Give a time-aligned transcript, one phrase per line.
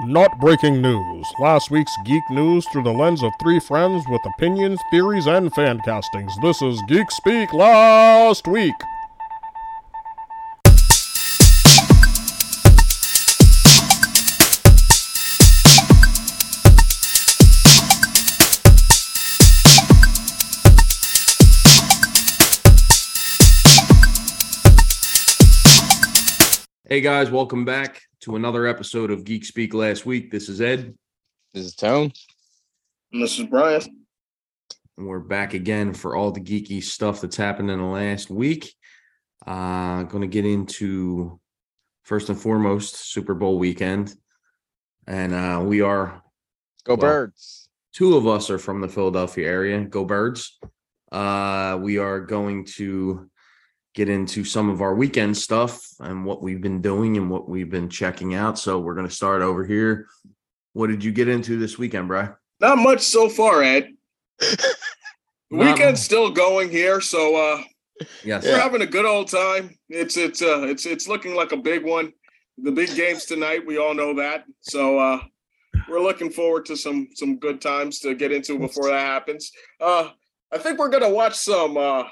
[0.00, 1.32] Not breaking news.
[1.38, 5.78] Last week's geek news through the lens of three friends with opinions, theories, and fan
[5.84, 6.36] castings.
[6.42, 8.74] This is Geek Speak Last Week.
[26.88, 30.30] Hey guys, welcome back to another episode of Geek Speak Last Week.
[30.30, 30.94] This is Ed,
[31.52, 32.10] This is Tone.
[33.12, 33.82] And this is Brian.
[34.96, 38.74] and we're back again for all the geeky stuff that's happened in the last week.
[39.46, 41.38] Uh going to get into
[42.04, 44.14] first and foremost Super Bowl weekend,
[45.06, 46.22] and uh we are
[46.84, 47.68] Go Well, Birds.
[47.92, 49.84] two of us are from the Philadelphia area.
[49.84, 50.58] Go Birds!
[51.12, 53.28] Uh, we are going to
[53.94, 57.70] get into some of our weekend stuff and what we've been doing and what we've
[57.70, 58.58] been checking out.
[58.58, 60.08] So we're going to start over here.
[60.72, 62.30] What did you get into this weekend, Bry?
[62.60, 63.94] Not much so far, Ed.
[65.50, 67.62] Weekend's still going here, so uh
[68.24, 68.44] Yes.
[68.44, 69.78] we're having a good old time.
[69.88, 72.12] It's it's uh it's it's looking like a big one.
[72.58, 74.44] The big games tonight, we all know that.
[74.62, 75.20] So uh
[75.88, 79.52] we're looking forward to some some good times to get into before that happens.
[79.80, 80.08] Uh
[80.52, 82.04] I think we're gonna watch some uh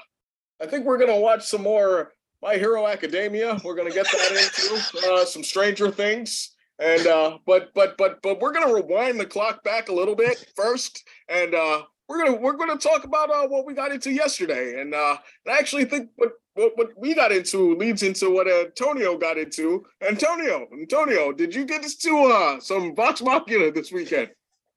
[0.63, 3.59] I think we're gonna watch some more My Hero Academia.
[3.65, 6.51] We're gonna get that into uh some Stranger Things.
[6.79, 10.49] And uh but but but but we're gonna rewind the clock back a little bit
[10.55, 14.79] first and uh we're gonna we're gonna talk about uh what we got into yesterday
[14.79, 19.17] and uh I actually think what what, what we got into leads into what Antonio
[19.17, 19.83] got into.
[20.07, 24.29] Antonio, Antonio, did you get into uh some Vox Machina this weekend?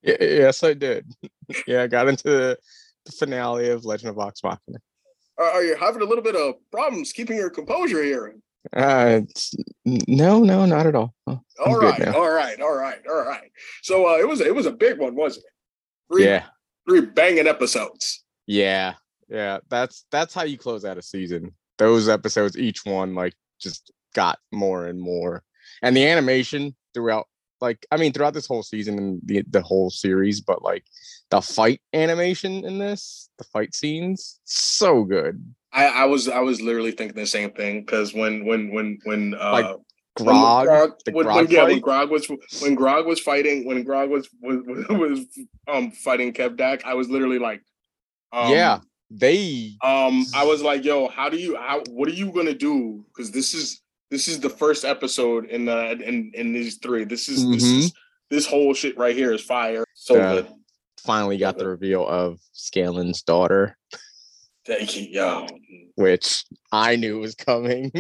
[0.03, 1.15] Yes, I did.
[1.69, 2.59] yeah, I got into the,
[3.05, 4.81] the finale of Legend of Vox Machina.
[5.39, 8.35] Are, you having a little bit of problems keeping your composure here?
[8.75, 9.21] Uh,
[9.85, 11.15] no, no, not at all.
[11.27, 13.51] Oh, All right, all right, all right, all right.
[13.83, 15.53] So uh it was it was a big one, wasn't it?
[16.15, 16.45] Three, Yeah,
[16.89, 18.25] three banging episodes.
[18.47, 18.95] yeah,
[19.29, 19.59] yeah.
[19.69, 21.55] That's that's how you close out a season.
[21.79, 25.43] Those episodes, each one, like just got more and more,
[25.83, 27.29] and the animation throughout,
[27.61, 30.85] like, I mean, throughout this whole season and the the whole series, but like
[31.31, 35.43] the fight animation in this, the fight scenes, so good.
[35.73, 39.35] I, I was I was literally thinking the same thing because when when when when
[39.35, 39.77] uh Like,
[40.19, 41.81] when Grog, when, Grog when, yeah, when?
[41.81, 42.27] Grog was
[42.61, 45.27] when Grog was fighting when Grog was was, was
[45.69, 47.63] um fighting Kevdak, I was literally like,
[48.33, 48.79] um, yeah,
[49.11, 53.05] they Um, I was like, yo, how do you how what are you gonna do?
[53.09, 57.05] Because this is this is the first episode in the in in these three.
[57.05, 57.93] This is this is
[58.31, 59.85] this whole shit right here is fire.
[59.95, 60.49] So good.
[60.99, 63.77] finally got the reveal of Scanlan's daughter,
[64.67, 65.47] Thank you, yo.
[65.97, 67.93] which I knew was coming,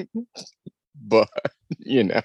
[1.00, 1.28] but
[1.78, 2.20] you know,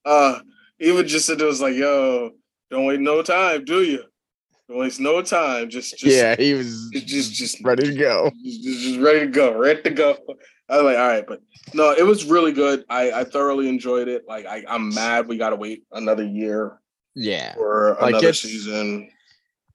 [0.05, 0.39] uh,
[0.79, 2.31] even just said it was like, yo,
[2.69, 4.03] don't wait no time, do you?
[4.69, 5.69] Waste no time.
[5.69, 8.31] Just, just, yeah, he was just, just, ready to go.
[8.43, 10.17] just, just, ready to go, ready to go.
[10.69, 11.41] I was like, all right, but
[11.73, 12.85] no, it was really good.
[12.89, 14.23] I, I thoroughly enjoyed it.
[14.27, 16.79] Like, I, I'm mad we gotta wait another year
[17.13, 19.09] Yeah, for Like, another season.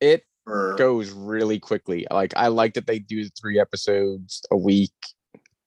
[0.01, 2.07] it For goes really quickly.
[2.11, 4.93] Like I like that they do three episodes a week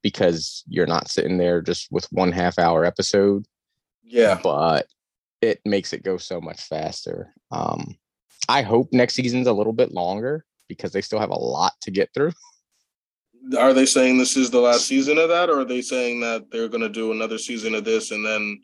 [0.01, 3.45] because you're not sitting there just with one half hour episode.
[4.03, 4.87] yeah, but
[5.41, 7.33] it makes it go so much faster.
[7.51, 7.95] Um,
[8.51, 11.91] I hope next season's a little bit longer because they still have a lot to
[11.91, 12.33] get through.
[13.57, 16.51] are they saying this is the last season of that, or are they saying that
[16.51, 18.61] they're gonna do another season of this and then?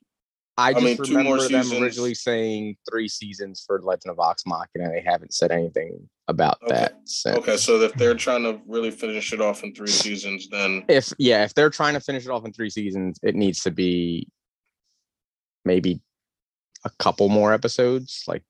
[0.57, 1.81] I just mean, two more remember them seasons.
[1.81, 6.57] originally saying three seasons for Legend of Vox Machina, and they haven't said anything about
[6.63, 6.73] Okay.
[6.75, 7.37] that since.
[7.37, 11.13] Okay, so if they're trying to really finish it off in three seasons, then If
[11.17, 14.27] yeah, if they're trying to finish it off in three seasons, it needs to be
[15.63, 16.01] maybe
[16.83, 18.43] a couple more episodes, like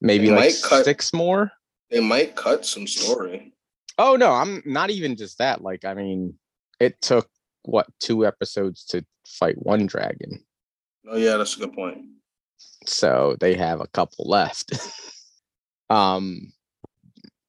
[0.00, 1.50] maybe They like cut- six more.
[1.90, 3.52] they might cut some story.
[3.98, 5.62] Oh no, I'm not even just that.
[5.62, 6.34] Like, I mean,
[6.80, 7.28] it took
[7.62, 10.44] what two episodes to fight one dragon,
[11.08, 11.98] Oh yeah, that's a good point.
[12.84, 14.72] so they have a couple left.
[15.90, 16.52] um,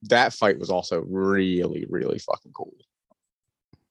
[0.04, 2.74] that fight was also really, really fucking cool.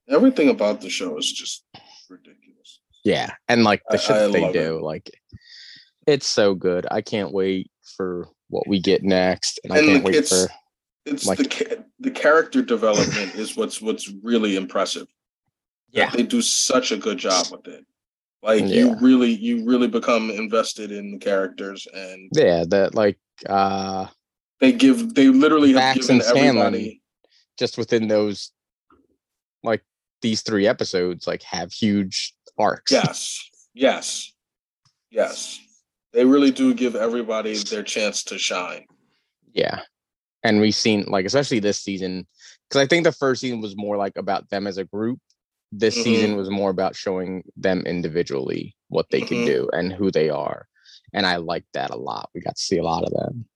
[0.09, 1.65] Everything about the show is just
[2.09, 2.81] ridiculous.
[3.05, 4.65] Yeah, and like the I- shit I they love it.
[4.65, 5.11] do, like
[6.07, 6.87] it's so good.
[6.91, 10.53] I can't wait for what we get next, and I can't wait it's- for
[11.09, 15.07] It's Like- the the character development is what's what's really impressive.
[15.91, 17.85] yeah, they do such a good job with it.
[18.43, 18.75] Like Yeah.
[18.77, 22.65] you really you really become invested in the characters, and yeah.
[22.69, 24.07] That like uh
[24.61, 26.67] they give they literally have Max given and Scanlan.
[26.67, 27.03] everybody
[27.59, 28.51] just within those
[29.63, 29.83] like
[30.23, 32.91] these three episodes like have huge arcs.
[32.91, 34.33] Yes, yes,
[35.11, 35.61] yes.
[36.17, 38.87] They really do give everybody their chance to shine.
[39.53, 39.83] Yeah.
[40.43, 42.27] And we've seen like especially this season
[42.67, 45.21] because I think the first season was more like about them as a group.
[45.73, 46.03] This Mhm.
[46.03, 49.45] season was more about showing them individually what they can Mhm.
[49.45, 50.67] do and who they are.
[51.13, 52.31] And I like that a lot.
[52.35, 53.47] We got to see a lot of them.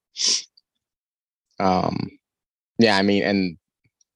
[1.58, 2.10] Um
[2.78, 3.56] yeah, I mean, and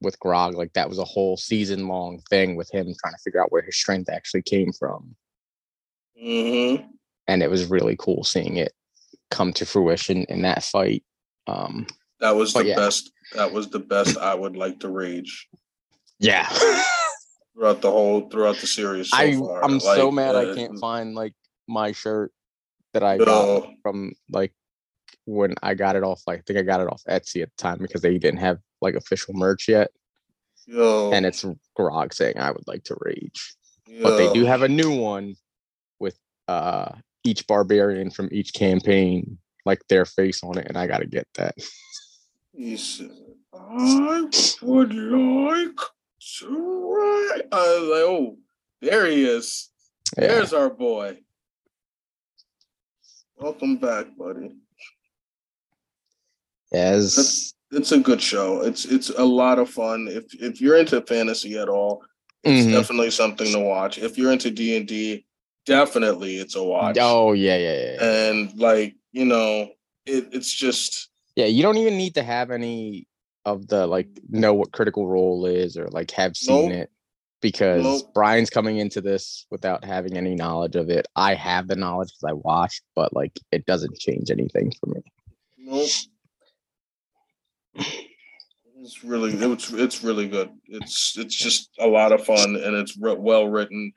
[0.01, 3.41] with Grog, like that was a whole season long thing with him trying to figure
[3.41, 5.15] out where his strength actually came from.
[6.15, 6.75] hmm
[7.27, 8.73] And it was really cool seeing it
[9.31, 11.03] come to fruition in that fight.
[11.47, 11.87] Um
[12.19, 12.75] That was the yeah.
[12.75, 13.11] best.
[13.33, 14.17] That was the best.
[14.17, 15.47] I would like to rage
[16.19, 16.47] yeah.
[17.53, 19.09] throughout the whole throughout the series.
[19.09, 19.63] So I far.
[19.63, 21.33] I'm so Like, mad I uh, can't find like
[21.67, 22.31] my shirt
[22.93, 24.53] that I got from like
[25.25, 26.21] when I got it off.
[26.27, 28.59] Like, I think I got it off Etsy at the time because they didn't have
[28.81, 29.89] like official merch yet,
[30.65, 31.45] Yo, and it's
[31.75, 33.55] Grog saying I would like to rage,
[34.01, 35.35] but they do have a new one
[35.99, 36.17] with
[36.47, 36.91] uh
[37.25, 41.27] each barbarian from each campaign like their face on it, and I got to get
[41.35, 41.55] that.
[42.55, 43.09] He said,
[43.53, 44.27] I
[44.61, 45.75] would like
[46.39, 47.41] to ride.
[47.51, 48.37] I was like, oh,
[48.81, 49.69] there he is.
[50.17, 50.27] Yeah.
[50.27, 51.17] There's our boy.
[53.37, 54.55] Welcome back, buddy.
[56.73, 58.61] As It's a good show.
[58.61, 60.07] It's it's a lot of fun.
[60.09, 62.03] If if you're into fantasy at all,
[62.43, 62.71] it's Mhm.
[62.71, 63.97] definitely something to watch.
[63.97, 65.24] If you're into D and D,
[65.65, 66.97] definitely it's a watch.
[66.99, 68.29] oh yeah, yeah, yeah.
[68.29, 69.69] And like you know,
[70.05, 73.07] it, it's just Yeah, you don't even need to have any
[73.45, 76.77] of the like know what critical role is or like have seen Nope.
[76.79, 76.89] it
[77.41, 78.13] because Nope.
[78.13, 81.07] Brian's coming into this without having any knowledge of it.
[81.15, 85.01] I have the knowledge because I watched, but like it doesn't change anything for me.
[85.57, 85.89] Nope.
[88.81, 90.49] It's really it's it's really good.
[90.67, 93.91] It's it's just a lot of fun and it's re- well written.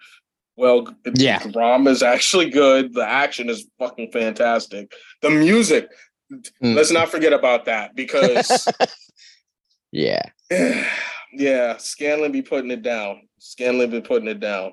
[0.58, 1.38] Well, Yeah.
[1.38, 2.92] the drama is actually good.
[2.92, 4.92] The action is fucking fantastic.
[5.22, 5.88] The music,
[6.32, 6.74] Mm.
[6.74, 8.66] let's not forget about that because
[9.92, 10.20] Yeah.
[11.32, 13.28] yeah, Scanlan be putting it down.
[13.38, 14.72] Scanlan be putting it down.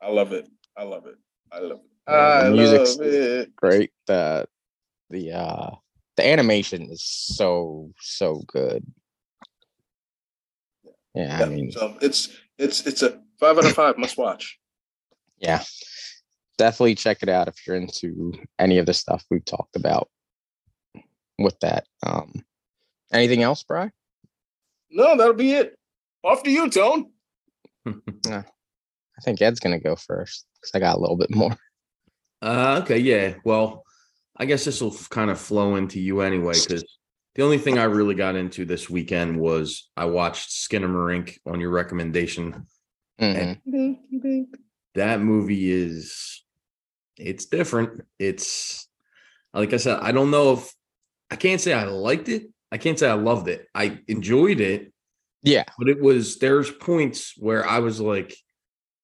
[0.00, 0.48] I love it.
[0.76, 1.16] I love it.
[1.52, 1.90] I love it.
[2.08, 3.56] Yeah, the I music's- love it.
[3.56, 3.90] Great.
[4.06, 4.46] The
[5.10, 5.70] the uh
[6.16, 8.86] the animation is so so good.
[11.14, 14.58] Yeah, I mean so it's it's it's a five out of five must watch.
[15.38, 15.62] Yeah.
[16.56, 20.08] Definitely check it out if you're into any of the stuff we've talked about
[21.38, 21.86] with that.
[22.04, 22.44] Um
[23.12, 23.90] anything else, Bry?
[24.90, 25.78] No, that'll be it.
[26.24, 27.10] Off to you, Tone.
[27.86, 28.44] I
[29.22, 31.56] think Ed's gonna go first because I got a little bit more.
[32.40, 33.34] Uh, okay, yeah.
[33.44, 33.84] Well,
[34.36, 36.84] I guess this will kind of flow into you anyway, because
[37.34, 41.70] the only thing I really got into this weekend was I watched Skinamarink on your
[41.70, 42.66] recommendation.
[43.20, 44.46] Mhm.
[44.98, 46.42] That movie is
[47.16, 48.02] it's different.
[48.18, 48.86] It's
[49.54, 50.72] like I said, I don't know if
[51.30, 52.50] I can't say I liked it.
[52.70, 53.66] I can't say I loved it.
[53.74, 54.92] I enjoyed it,
[55.42, 58.34] Yeah, but it was there's points where I was like,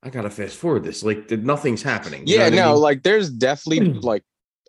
[0.03, 1.03] I gotta fast forward this.
[1.03, 2.27] Like, nothing's happening.
[2.27, 2.83] You yeah, what I no, mean?
[2.83, 4.23] like there's definitely like,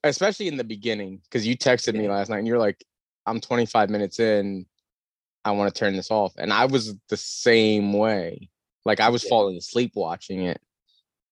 [0.03, 2.83] especially in the beginning, because you texted me last night and you're like,
[3.25, 4.65] I'm 25 minutes in,
[5.43, 8.49] I want to turn this off, and I was the same way.
[8.85, 9.29] Like I was Yeah.
[9.29, 10.61] falling asleep watching it,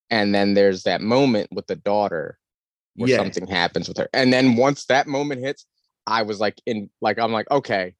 [0.10, 2.38] and then there's that moment with the daughter
[2.96, 3.18] where Yeah.
[3.18, 5.66] something happens with her, and then once that moment hits,
[6.06, 7.94] I was like in, like I'm like, okay,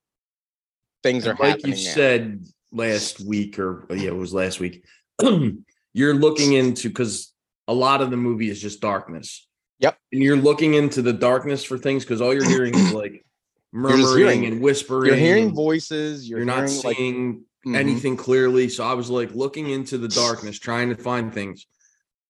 [1.04, 1.78] things are like you now.
[1.78, 4.84] said last week or yeah it was last week
[5.94, 7.32] you're looking into because
[7.68, 9.48] a lot of the movie is just darkness
[9.80, 9.98] Yep.
[10.14, 13.24] and you're looking into the darkness for things because all you're hearing is like
[13.74, 17.76] murmuring hearing- and whispering you're hearing voices, you're, you're, not hearing, like, seeing mhm.
[17.76, 21.68] anything clearly so i was like looking into the darkness trying to find things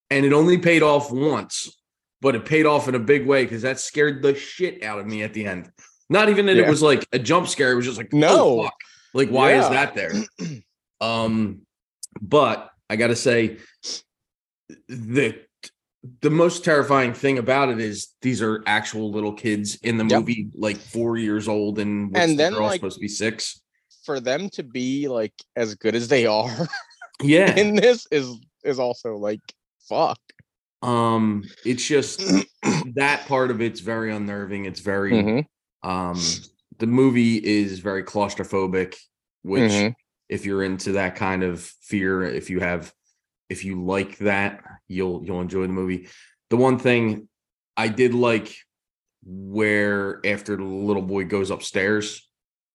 [0.09, 1.77] and it only paid off once
[2.21, 5.05] but it paid off in a big way because that scared the shit out of
[5.05, 5.69] me at the end
[6.09, 6.63] not even that Yeah.
[6.63, 8.27] it was like a jump scare it was just like No.
[8.59, 8.75] oh, fuck.
[9.13, 10.13] like why is that there
[11.01, 11.61] um
[12.21, 13.57] but i gotta say
[14.87, 15.35] the
[16.21, 20.19] the most terrifying thing about it is these are actual little kids in the Yep.
[20.19, 23.61] movie like four years old and And the then, girl like, supposed to be six
[24.05, 26.67] for them to be like as good as they are
[27.21, 29.39] yeah in this is is also like
[29.87, 30.19] fuck.
[30.81, 32.21] um it's just
[32.95, 35.45] that part of it's very unnerving it's very Mhm,
[35.83, 36.15] um
[36.79, 38.95] the movie is very claustrophobic
[39.43, 39.95] which mhm.
[40.29, 42.93] if you're into that kind of fear if you have
[43.49, 46.07] if you like that you'll you'll enjoy the movie
[46.49, 47.27] the one thing
[47.77, 48.55] i did like
[49.25, 52.27] where after the little boy goes upstairs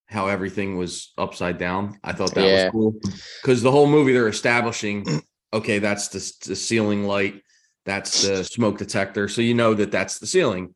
[0.07, 1.99] how everything was upside down.
[2.03, 2.65] I thought that Yeah.
[2.65, 2.95] was cool
[3.43, 5.05] because the whole movie they're establishing,
[5.53, 7.43] okay, that's the, the ceiling light,
[7.85, 10.75] that's the smoke detector, so you know that that's the ceiling.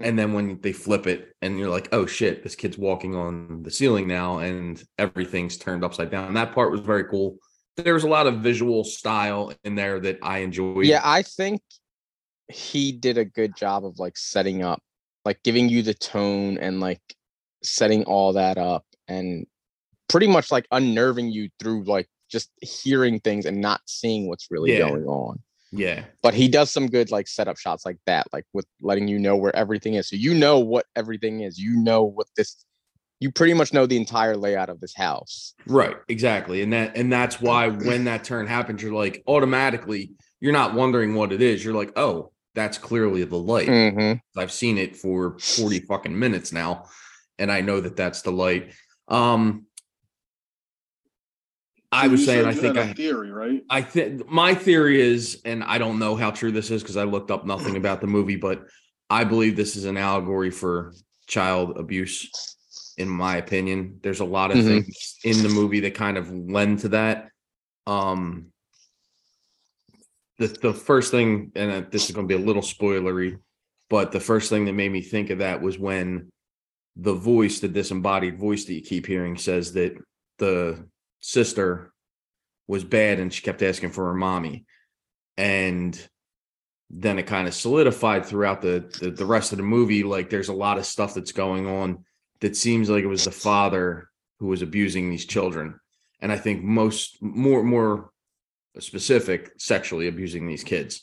[0.00, 3.62] And then when they flip it, and you're like, oh shit, this kid's walking on
[3.62, 6.34] the ceiling now, and everything's turned upside down.
[6.34, 7.38] that part was very cool.
[7.76, 10.86] There was a lot of visual style in there that I enjoyed.
[10.86, 11.62] Yeah, I think
[12.48, 14.82] he did a good job of like setting up,
[15.24, 17.00] like giving you the tone and like
[17.62, 19.46] setting all that up and
[20.08, 24.72] pretty much like unnerving you through like just hearing things and not seeing what's really
[24.72, 24.88] Yeah.
[24.88, 25.40] going on.
[25.70, 29.18] yeah, But he does some good like setup shots like that, like with letting you
[29.18, 30.08] know where everything is.
[30.08, 31.58] So you know what everything is.
[31.58, 32.64] You know what this
[33.20, 35.52] you pretty much know the entire layout of this house.
[35.66, 36.62] Right, exactly.
[36.62, 41.14] And that and that's why when that turn happens, you're like automatically you're not wondering
[41.14, 41.64] what it is.
[41.64, 43.68] You're like, oh, that's clearly the light.
[43.68, 44.40] Mm-hmm.
[44.40, 46.84] I've seen it for 40 fucking minutes now,
[47.38, 48.72] and I know that that's the light.
[49.08, 49.66] Um
[51.90, 53.62] I So was saying I think I theory, right?
[53.70, 57.04] I think my theory is, and I don't know how true this is because I
[57.04, 58.66] looked up nothing about the movie, but
[59.08, 60.94] I believe this is an allegory for
[61.26, 62.30] child abuse.
[62.98, 64.66] In my opinion, there's a lot of Mhm.
[64.66, 67.30] things in the movie that kind of lend to that.
[67.86, 68.52] Um,
[70.38, 73.38] the the first thing, and uh, this is going to be a little spoilery,
[73.88, 76.30] but the first thing that made me think of that was when
[76.96, 79.96] the voice, the disembodied voice that you keep hearing, says that
[80.38, 80.84] the
[81.20, 81.92] sister
[82.66, 84.66] was bad and she kept asking for her mommy.
[85.36, 85.98] And
[86.90, 90.48] then it kind of solidified throughout the, the the rest of the movie like there's
[90.48, 92.04] a lot of stuff that's going on
[92.40, 94.08] that seems like it was the father
[94.38, 95.78] who was abusing these children.
[96.20, 98.10] And i think most more more
[98.78, 101.02] specific sexually abusing these kids.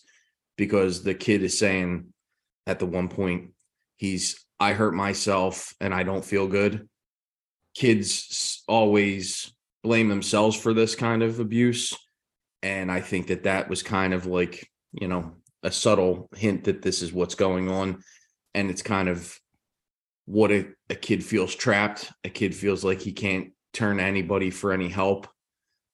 [0.58, 2.14] Because the kid is saying
[2.66, 3.52] at the one point
[3.98, 6.88] he's i hurt myself and i don't feel good.
[7.76, 9.55] Kids always
[9.86, 11.96] blame themselves for this kind of abuse.
[12.63, 16.82] And i think that that was kind of like you know a subtle hint that
[16.82, 18.04] this is what's going on.
[18.56, 19.38] And it's kind of
[20.25, 22.12] what a, a kid feels trapped.
[22.24, 25.27] A kid feels like he can't turn to anybody for any help.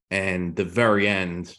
[0.10, 1.53] And the very end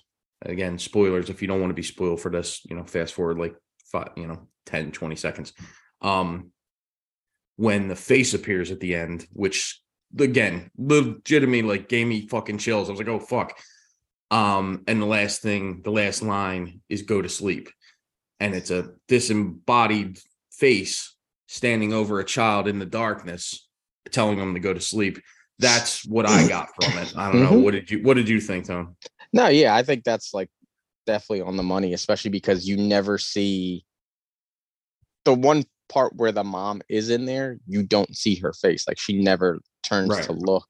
[0.44, 3.38] again spoilers if you don't want to be spoiled for this you know fast forward
[3.38, 5.52] like five you know 10 20 seconds.
[6.00, 6.50] Um
[7.56, 9.81] when the face appears at the end which
[10.18, 12.88] again legitimately like gave me fucking chills.
[12.88, 13.58] I was like oh fuck.
[14.30, 17.68] Um and the last thing the last line is go to sleep.
[18.40, 20.18] And it's a disembodied
[20.50, 21.14] face
[21.46, 23.68] standing over a child in the darkness
[24.10, 25.20] telling them to go to sleep.
[25.58, 27.14] That's what i got from it.
[27.16, 27.52] I don't know.
[27.52, 27.62] Mhm.
[27.62, 28.96] what did you what did you think Tone?
[29.32, 30.50] No, yeah, I think that's like
[31.06, 33.84] definitely on the money, especially because you never see
[35.24, 38.86] the one part where the mom is in there, you don't see her face.
[38.88, 40.24] Like she never turns Right.
[40.24, 40.66] to look.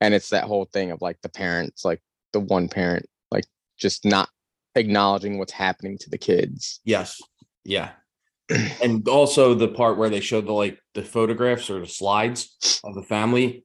[0.00, 2.00] And it's that whole thing of like the parents, like
[2.32, 3.44] the one parent, like
[3.78, 4.28] just not
[4.74, 6.80] acknowledging what's happening to the kids.
[6.84, 7.20] Yes.
[7.64, 7.90] Yeah.
[8.82, 12.94] and also the part where they showed the like the photographs or the slides of
[12.94, 13.64] the family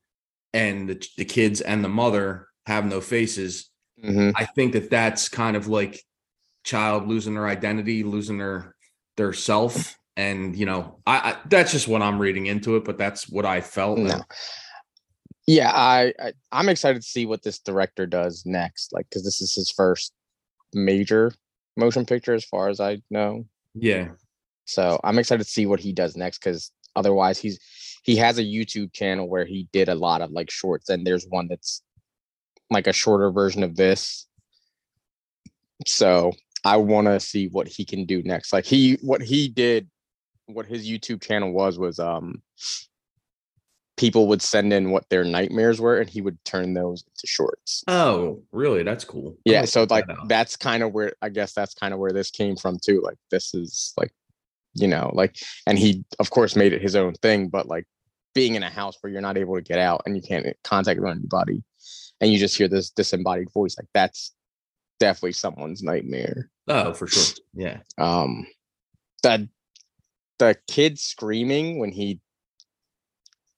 [0.53, 3.69] and the, the kids and the mother have no faces.
[4.03, 4.33] Mhm.
[4.35, 6.03] I think that that's kind of like
[6.63, 8.75] child losing their identity, losing their
[9.17, 9.95] their self.
[10.17, 13.45] And you know, I, I that's just what I'm reading into it, but that's what
[13.45, 13.99] I felt.
[13.99, 14.21] No.
[15.47, 18.93] Yeah, I, I I'm excited to see what this director does next.
[18.93, 20.13] Like, because this is his first
[20.73, 21.33] major
[21.77, 23.45] motion picture, as far as I know.
[23.73, 24.09] Yeah.
[24.65, 27.59] So I'm excited to see what he does next because otherwise he's
[28.03, 31.25] he has a YouTube channel where he did a lot of like shorts and there's
[31.27, 31.83] one that's
[32.69, 34.27] like a shorter version of this.
[35.85, 36.31] So
[36.63, 38.53] I want to see what he can do next.
[38.53, 39.87] Like he what he did
[40.47, 42.41] what his YouTube channel was was um
[43.97, 47.83] people would send in what their nightmares were and he would turn those into shorts.
[47.87, 48.83] Oh, really?
[48.83, 49.37] That's cool.
[49.45, 52.29] Yeah, so like that that's kind of where I guess that's kind of where this
[52.29, 53.01] came from too.
[53.01, 54.11] Like this is like,
[54.73, 57.85] you know, like, and he of course made it his own thing, but like
[58.33, 60.99] being in a house where you're not able to get out and you can't contact
[60.99, 61.63] anybody,
[62.19, 64.33] and you just hear this disembodied voice, like that's
[64.99, 66.49] definitely someone's nightmare.
[66.67, 67.35] Oh, for sure.
[67.53, 67.79] Yeah.
[67.97, 68.45] Um,
[69.23, 69.41] that
[70.39, 72.19] the kid screaming when he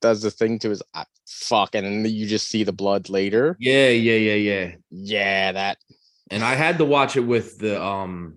[0.01, 3.57] does the thing to his uh, fuck, and then you just see the blood later.
[3.59, 4.75] Yeah, yeah, yeah, yeah.
[4.91, 5.77] Yeah, that
[6.29, 8.35] And I had to watch it with the um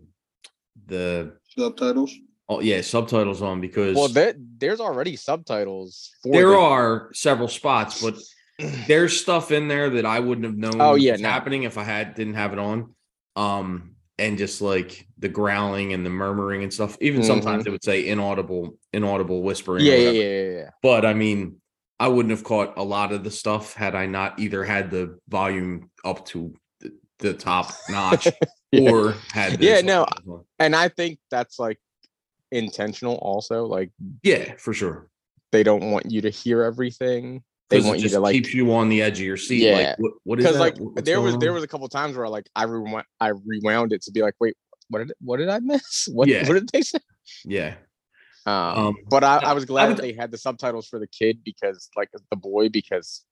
[0.86, 2.14] the Subtitles.
[2.48, 6.10] oh yeah, subtitles on because Well, there, there's already subtitles.
[6.22, 8.16] For there the- are several spots, but
[8.86, 11.28] there's stuff in there that I wouldn't have known Oh, yeah, was no.
[11.28, 12.94] happening if I had didn't have it on.
[13.36, 16.96] Um and just like the growling and the murmuring and stuff.
[17.00, 19.84] Even sometimes it would say inaudible, inaudible whispering.
[19.84, 20.04] Mm-hmm.
[20.04, 20.70] Yeah, yeah, yeah, yeah.
[20.82, 21.56] But I mean,
[21.98, 25.18] I wouldn't have caught a lot of the stuff had I not either had the
[25.28, 28.28] volume up to the, the top notch
[28.72, 28.90] Yeah.
[28.92, 30.06] or had the Yeah, no,
[30.60, 31.78] and I think that's like
[32.52, 33.64] intentional also.
[33.66, 33.90] Like
[34.22, 35.08] yeah, for sure.
[35.50, 37.42] they don't want you to hear everything.
[37.70, 39.62] They want you just to like keeps you on the edge of your seat.
[39.62, 39.76] Yeah.
[39.76, 40.60] Like, what, what is because that?
[40.60, 43.28] like What's there was going there was a couple times where like I rewound I
[43.28, 44.56] rewound it to be like, wait,
[44.88, 46.08] what did what did I miss?
[46.12, 46.46] What Yeah.
[46.48, 46.98] what did they say?
[47.44, 47.74] yeah,
[48.44, 50.98] Um, Um, but I, I was I glad would- that they had the subtitles for
[50.98, 53.24] the kid because like the boy because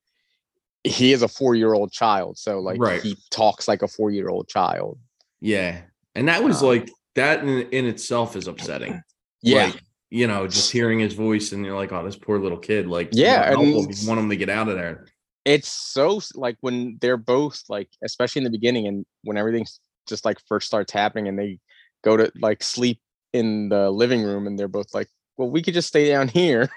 [0.84, 3.02] he is a four year old child, so like Right.
[3.02, 4.98] he talks like a four year old child.
[5.40, 5.80] yeah,
[6.14, 9.02] and that was Um, like that in, in itself is upsetting.
[9.42, 12.58] Yeah, Like, you know, just hearing his voice and you're like, oh, this poor little
[12.58, 12.86] kid.
[12.86, 15.06] Like, Yeah, and you want him to get out of there.
[15.44, 19.80] it's so like when they're both like, especially in the beginning and when everything s-
[20.06, 21.58] just like first starts happening and they
[22.02, 23.00] go to like sleep
[23.32, 26.68] in the living room and they're both like, well, we could just stay down here.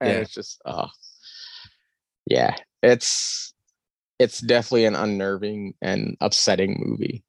[0.00, 0.18] And Yeah.
[0.18, 0.88] it's just, oh,
[2.26, 3.54] yeah, it's
[4.18, 7.24] it's definitely an unnerving and upsetting movie.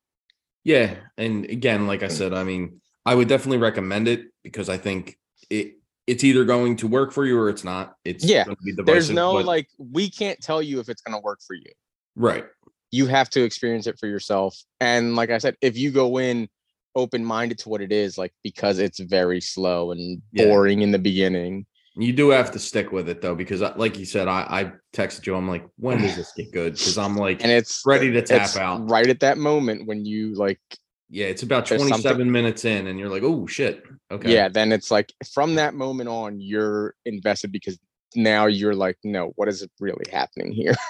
[0.64, 2.12] Yeah, and again, like I mm.
[2.12, 5.18] said, I mean, I would definitely recommend it because I think
[5.50, 7.96] it it's either going to work for you or it's not.
[8.04, 11.40] It's Yeah, be There's no but- like, we can't tell you if it's gonna work
[11.46, 11.72] for you.
[12.16, 12.46] right.
[12.92, 14.56] you have to experience it for yourself.
[14.80, 16.48] And like I said, if you go in
[16.96, 20.46] open minded to what it is, like because it's very slow and Yeah.
[20.46, 21.66] boring in the beginning.
[21.96, 24.72] You do have to stick with it though, because uh, like you said, I, I
[24.96, 25.36] texted you.
[25.36, 26.74] I'm like, when does this get good?
[26.74, 28.88] Because I'm like And it's ready to tap out.
[28.90, 30.60] right at that moment when you like
[31.14, 33.84] Yeah, it's about 27 something- minutes in, and you're like, oh shit.
[34.12, 34.34] Okay.
[34.34, 37.78] yeah, then it's like from that moment on, you're invested because
[38.16, 40.76] now you're like, no, what is really happening here?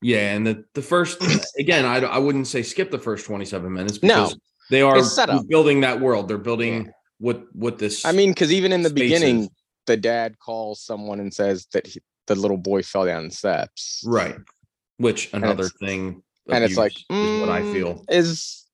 [0.00, 1.18] Yeah, and the the first
[1.58, 4.38] again, I I wouldn't say skip the first 27 minutes No, because
[4.70, 5.02] they are
[5.48, 6.28] building that world.
[6.28, 8.04] They're building what what this.
[8.04, 9.48] I mean, because even in the beginning,
[9.86, 14.04] the dad calls someone and says that he, the little boy fell down the steps.
[14.06, 14.36] right.
[14.98, 18.04] Which another it's- thing, And it's like, is what I mm, feel.
[18.08, 18.67] Is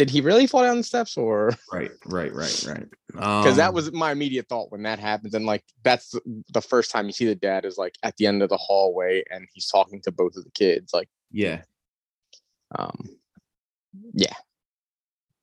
[0.00, 2.86] did he really fall down the steps or Right, right, right, right.
[3.12, 6.62] because that Um, was my immediate thought when that happens and like that's the- the
[6.62, 9.46] first time you see the dad is like at the end of the hallway and
[9.52, 11.60] he's talking to both of the kids like yeah.
[12.78, 12.96] um
[14.14, 14.32] yeah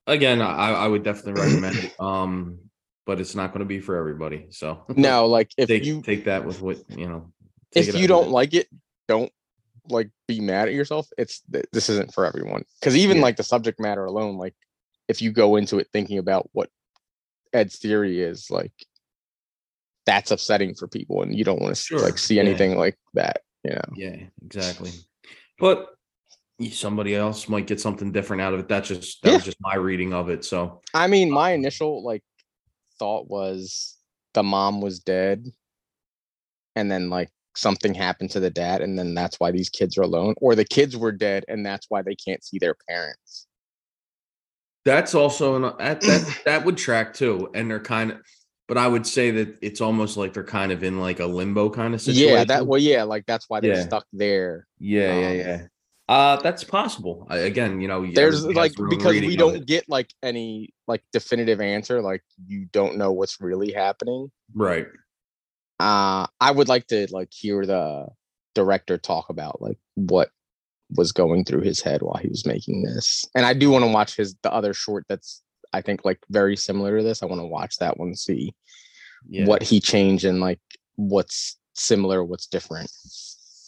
[0.08, 1.92] Again, I I would definitely recommend it.
[2.00, 2.58] Um,
[3.06, 4.46] but it's not going to be for everybody.
[4.50, 7.30] So no like if take you take that with what you know.
[7.76, 8.68] if you don't it- like it
[9.06, 9.30] don't
[9.90, 13.22] like be mad at yourself it's this isn't for everyone because even Yeah.
[13.24, 14.54] like the subject matter alone like
[15.08, 16.70] if you go into it thinking about what
[17.52, 18.72] ed's theory is like
[20.06, 22.42] that's upsetting for people and you don't want to Sure, like see yeah.
[22.42, 24.90] anything like that you know Yeah, exactly.
[25.58, 25.88] But
[26.70, 28.68] somebody else might get something different out of it.
[28.68, 30.44] That's just that was just my reading of it.
[30.44, 32.22] So I mean, my um, initial like
[32.98, 33.96] thought was
[34.34, 35.46] the mom was dead,
[36.74, 40.02] and then like something happened to the dad, and then that's why these kids are
[40.02, 43.46] alone, or the kids were dead, and that's why they can't see their parents.
[44.84, 47.50] that's also an that that, that would track too.
[47.54, 48.18] And they're kind of
[48.66, 51.70] but I would say that it's almost like they're kind of in like a limbo
[51.70, 52.30] kind of situation.
[52.38, 53.86] Yeah, that well, yeah, like that's why they're Yeah.
[53.86, 54.66] stuck there.
[54.78, 55.66] yeah, yeah, um, yeah.
[56.08, 57.26] Uh that's possible.
[57.28, 62.00] I, again, you know, There's like because we don't get like any like definitive answer,
[62.00, 64.30] like you don't know what's really happening.
[64.54, 64.86] right.
[65.80, 68.06] Uh i would like to like hear the
[68.54, 70.30] director talk about like what
[70.96, 73.90] was going through his head while he was making this and i do want to
[73.90, 77.40] watch his the other short that's i think like very similar to this i want
[77.40, 78.54] to watch that one see
[79.28, 79.46] Yeah.
[79.46, 80.60] what he changed and like
[80.96, 82.90] what's similar what's different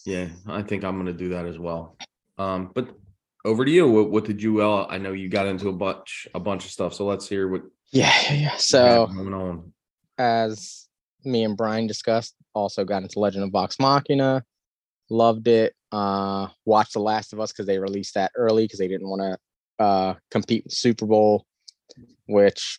[0.07, 1.97] Yeah, I think I'm gonna do that as well.
[2.39, 2.89] Um, but
[3.45, 3.87] over to you.
[3.87, 4.63] What, what did you?
[4.63, 6.95] Uh, I know you got into a bunch, a bunch of stuff.
[6.95, 7.63] So let's hear what.
[7.93, 8.57] yeah yeah, yeah.
[8.57, 9.07] so
[10.19, 10.89] as
[11.25, 14.45] me and Brian discussed, also got into Legend of Vox Machina,
[15.09, 15.75] loved it.
[15.93, 19.23] Uh, watched The Last of Us because they released that early because they didn't want
[19.23, 21.45] to uh, compete with Super Bowl,
[22.27, 22.79] which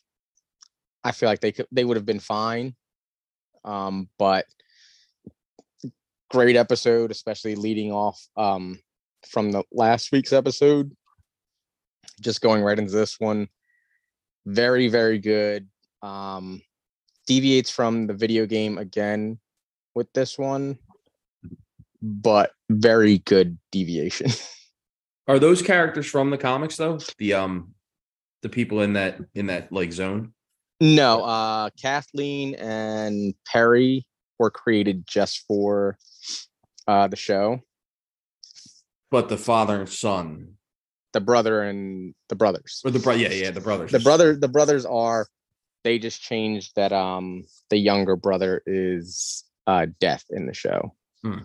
[1.04, 2.76] I feel like they could they would have been fine.
[3.66, 4.46] Um, but
[6.30, 8.80] great episode, especially leading off um,
[9.30, 10.96] from the last week's episode.
[12.22, 13.50] Just going right into this one,
[14.46, 15.68] very very good.
[16.02, 16.62] Um,
[17.32, 19.40] deviates from the video game again
[19.96, 20.78] with this one,
[22.02, 24.30] but very good deviation.
[25.30, 27.00] Are those characters from the comics though?
[27.20, 27.74] The um,
[28.42, 30.34] the people in that in that like zone.
[30.82, 34.06] no, uh Kathleen and Perry
[34.38, 35.98] were created just for
[36.88, 37.62] uh the show.
[39.10, 40.56] But the father and son,
[41.14, 42.82] The brother and the brothers.
[42.84, 43.92] or the bro, yeah, yeah, the brothers.
[43.92, 45.28] The brother the brothers are
[45.84, 51.40] they just changed that um the younger brother is uh, death in the show, Hmm.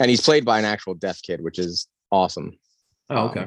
[0.00, 2.58] and he's played by an actual deaf kid, which is awesome.
[3.08, 3.46] Oh, Um, okay.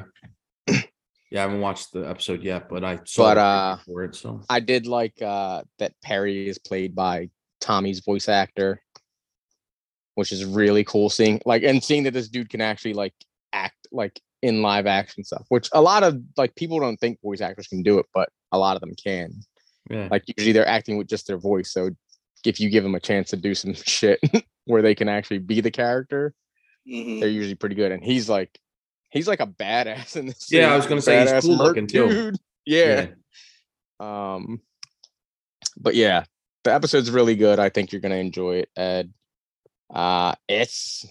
[1.30, 4.14] yeah, I haven't watched the episode yet, but I saw But, uh, for it.
[4.14, 8.82] So I did like uh, that Perry is played by Tommy's voice actor,
[10.14, 11.10] which is really cool.
[11.10, 13.14] Seeing like and seeing that this dude can actually like
[13.52, 17.40] act like in live action stuff, which a lot of like people don't think voice
[17.40, 19.32] actors can do it, but a lot of them can.
[19.90, 21.72] Yeah, Like usually they're acting with just their voice.
[21.72, 21.90] So
[22.44, 24.20] if you give them a chance to do some shit
[24.66, 26.34] where they can actually be the character,
[26.88, 27.20] Mhm.
[27.20, 27.90] they're usually pretty good.
[27.92, 28.58] And he's like,
[29.10, 30.50] he's like a badass in this.
[30.52, 32.08] Yeah, I was gonna say, he's badass cool looking, too.
[32.08, 32.36] dude.
[32.68, 33.06] Yeah.
[34.00, 34.60] Um,
[35.76, 36.24] but yeah,
[36.64, 37.58] the episode's really good.
[37.60, 39.12] I think you're gonna enjoy it, Ed.
[39.94, 41.06] Uh, it's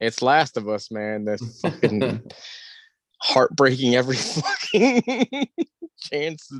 [0.00, 1.24] it's Last of Us, man.
[1.26, 2.22] That's fucking
[3.20, 5.48] heartbreaking every fucking
[6.00, 6.50] chance.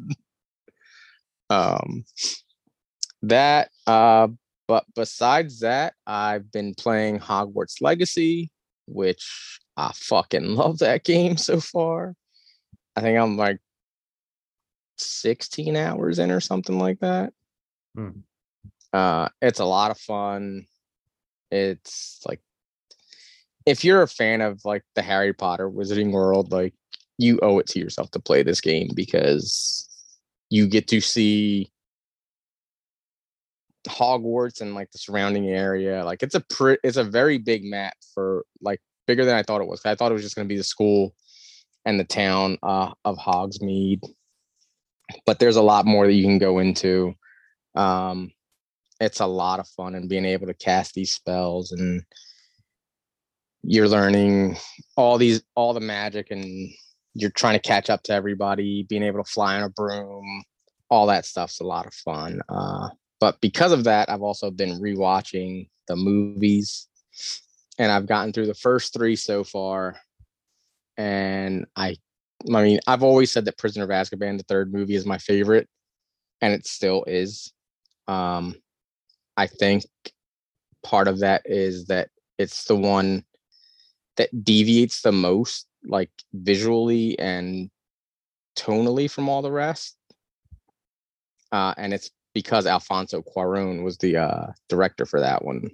[1.52, 2.04] Um,
[3.22, 4.28] that uh,
[4.68, 8.50] but besides that, I've been playing Hogwarts Legacy,
[8.86, 12.14] which I fucking love that game so far.
[12.96, 13.58] I think I'm like
[14.98, 17.32] 16 hours in or something like that.
[17.94, 18.20] Hmm.
[18.92, 20.66] Uh, it's a lot of fun.
[21.50, 22.40] It's like
[23.66, 26.74] if you're a fan of like the Harry Potter Wizarding World, like
[27.18, 29.88] you owe it to yourself to play this game because
[30.52, 31.72] you get to see
[33.88, 36.04] Hogwarts and like the surrounding area.
[36.04, 36.44] Like it's a
[36.84, 39.80] it's a very big map for like bigger than I thought it was.
[39.86, 41.14] I thought it was just going to be the school
[41.86, 44.02] and the town uh, of Hogsmeade,
[45.24, 47.14] but there's a lot more that you can go into.
[47.74, 48.30] Um,
[49.00, 52.02] it's a lot of fun and being able to cast these spells and
[53.62, 54.58] you're learning
[54.96, 56.70] all these all the magic and
[57.14, 60.42] you're trying to catch up to everybody being able to fly on a broom
[60.90, 62.88] all that stuff's a lot of fun uh,
[63.20, 66.88] but because of that i've also been rewatching the movies
[67.78, 69.96] and i've gotten through the first three so far
[70.96, 71.96] and i
[72.54, 75.68] i mean i've always said that prisoner of azkaban the third movie is my favorite
[76.40, 77.52] and it still is
[78.08, 78.54] um
[79.36, 79.84] i think
[80.82, 83.24] part of that is that it's the one
[84.16, 87.70] that deviates the most like visually and
[88.56, 89.96] tonally from all the rest.
[91.50, 95.70] Uh and it's because alfonso cuaron was the uh director for that one.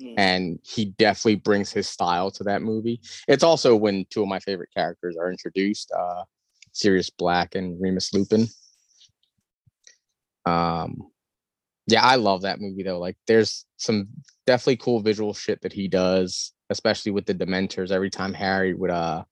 [0.00, 0.14] Mm.
[0.16, 3.00] and he definitely brings his style to that movie.
[3.28, 6.24] It's also when two of my favorite characters are introduced uh
[6.72, 8.46] sirius black and remus lupin.
[10.46, 11.08] Um
[11.88, 12.98] yeah i love that movie though.
[12.98, 14.08] Like there's some
[14.46, 17.90] definitely cool visual shit that he does especially with the dementors.
[17.90, 19.24] Every time harry would uh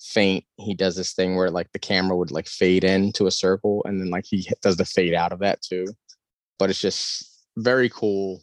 [0.00, 3.82] faint he does this thing where like the camera would like fade into a circle
[3.84, 5.86] and then like he does the fade out of that too
[6.58, 8.40] but it's just very cool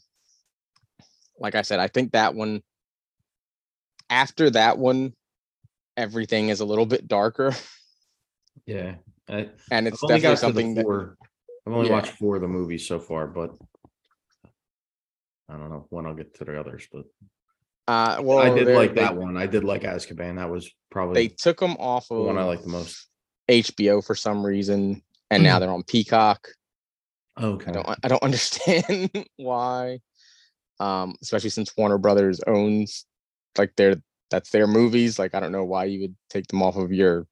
[1.40, 2.62] like i said i think that one
[4.10, 5.14] after that one
[5.98, 7.54] everything is a little bit darker
[8.66, 8.96] yeah.
[9.28, 10.86] I, and I've it's only definitely something that.
[11.66, 11.96] I've only Yeah.
[11.96, 13.56] watched four of the movies so far, but
[15.48, 16.88] I don't know when I'll get to the others.
[16.92, 17.06] But
[17.90, 19.36] uh well I did like they, that one.
[19.38, 20.36] I did like Azkaban.
[20.36, 23.08] That was probably they took them off the of one I like the most.
[23.50, 26.48] hbo for some reason and now they're on peacock
[27.42, 27.70] Okay.
[27.70, 30.00] I don't I don't understand why.
[30.80, 33.06] Um, especially since Warner Brothers owns
[33.58, 35.20] like their that's their movies.
[35.20, 37.28] Like I don't know why you would take them off of your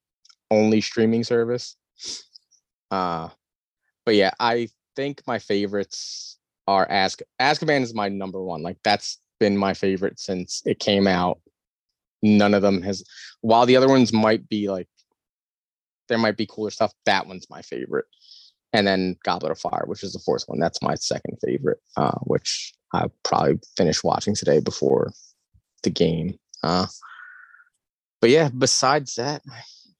[0.52, 1.76] only streaming service.
[2.92, 3.30] Uh
[4.06, 8.62] but yeah, I think my favorites are Ask Azkaban is my number one.
[8.62, 11.40] Like that's been my favorite since it came out.
[12.24, 13.04] None of them has
[13.42, 14.88] while the other ones might be like
[16.10, 18.06] there might be cooler stuff, that one's my favorite
[18.74, 20.60] and then Goblet of Fire, which is the fourth one.
[20.60, 25.12] That's my second favorite, uh, which I'll probably finished watching today before
[25.84, 26.38] the game.
[26.64, 26.88] Uh,
[28.22, 29.42] but yeah, besides that,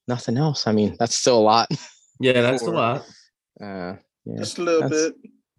[0.06, 0.66] nothing else.
[0.66, 1.68] I mean, that's still a lot.
[2.20, 3.06] Yeah, that's a lot.
[3.62, 5.14] Uh, yeah, Just a little bit.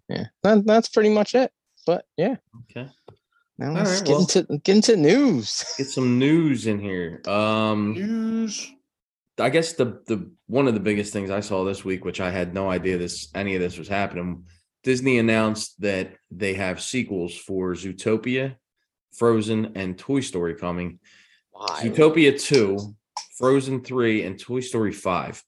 [0.09, 1.53] yeah, that, that's pretty much it.
[1.85, 2.35] But yeah,
[2.69, 2.89] Okay.
[3.59, 5.63] Now let's right, get well- into get into news.
[5.77, 7.21] Get some news in here.
[7.27, 8.71] Um News.
[9.37, 12.31] I guess the the one of the biggest things I saw this week, which I
[12.31, 14.45] had no idea this any of this was happening,
[14.83, 18.55] Disney announced that they have sequels for Zootopia,
[19.13, 20.99] Frozen, and Toy Story coming.
[21.51, 21.81] Why?
[21.83, 22.77] Zootopia 2,
[23.37, 25.43] Frozen 3, and Toy Story 5.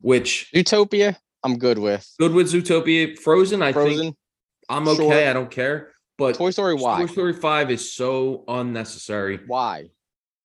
[0.00, 2.08] Which Zootopia, I'm good with.
[2.18, 3.18] good with Zootopia.
[3.18, 4.16] Frozen, I Frozen, think
[4.68, 4.96] I'm okay.
[4.96, 5.28] sure.
[5.30, 5.91] I don't care.
[6.18, 7.00] But Toy Story, why?
[7.00, 9.40] Toy Story 5 is so unnecessary.
[9.46, 9.90] Why?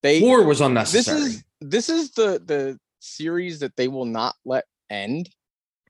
[0.04, 1.20] They Four was unnecessary.
[1.20, 5.30] this is this is the the series that they will not let end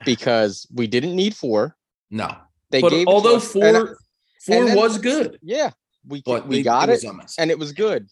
[0.05, 1.75] because we didn't need four.
[2.09, 2.35] no.
[2.69, 3.97] They but gave although us- and four
[4.45, 5.71] Four then- was good, Yeah,
[6.05, 8.09] we but we they- got was it, and it was good.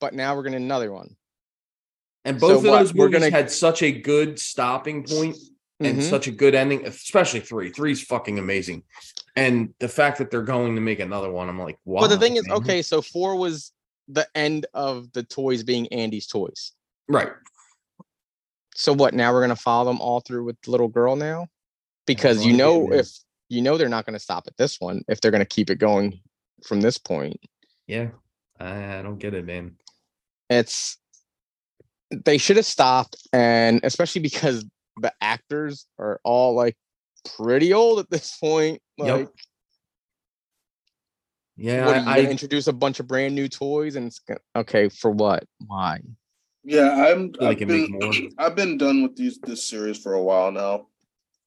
[0.00, 1.14] But now we're getting another one.
[2.24, 5.36] And So both of what, those we're movies gonna- had such a good stopping point
[5.80, 6.08] and Mhm.
[6.08, 7.70] such a good ending, especially three.
[7.70, 8.84] Three's fucking amazing.
[9.36, 12.00] And the fact that they're going to make another one, I'm like, wow.
[12.00, 13.72] But the thing is, okay, so four was
[14.06, 16.72] the end of the toys being Andy's toys.
[17.08, 17.32] Right.
[18.76, 19.14] So what?
[19.14, 21.48] Now we're gonna follow them all through with the little girl now,
[22.06, 23.08] because you know if
[23.48, 26.20] you know they're not gonna stop at this one if they're gonna keep it going
[26.66, 27.40] from this point.
[27.86, 28.10] Yeah.
[28.58, 29.76] I don't get it, man.
[30.50, 30.98] It's
[32.10, 34.64] they should have stopped, and especially because
[35.00, 36.76] the actors are all like
[37.36, 38.80] pretty old at this point.
[38.98, 39.18] Yep.
[39.18, 39.28] Like,
[41.56, 41.86] Yeah.
[41.86, 44.20] what I, I introduce a bunch of brand new toys and it's
[44.56, 45.44] okay for what?
[45.66, 46.00] Why?
[46.64, 47.32] Yeah, I'm.
[47.40, 48.12] I've been, more.
[48.38, 50.86] I've been done with these this series for a while now.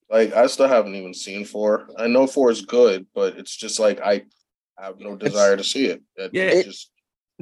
[0.09, 1.89] Like I still haven't even seen four.
[1.97, 4.23] I know four is good, but it's just like I
[4.79, 6.03] have no desire to see it.
[6.15, 6.43] It- Yeah.
[6.43, 6.91] it It- just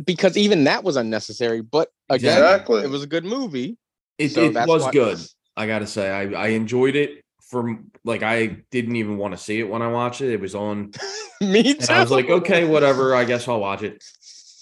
[0.04, 1.62] Because even that was unnecessary.
[1.62, 2.84] But again, Exactly.
[2.84, 3.78] it was a good movie.
[4.18, 5.20] it, so it was good.
[5.58, 9.60] I gotta say, I, I enjoyed it from like I didn't even want to see
[9.60, 10.32] it when I watched it.
[10.34, 10.91] It was on
[11.41, 11.80] Me too.
[11.82, 13.15] and I was like, okay, whatever.
[13.15, 14.04] I guess I'll watch it.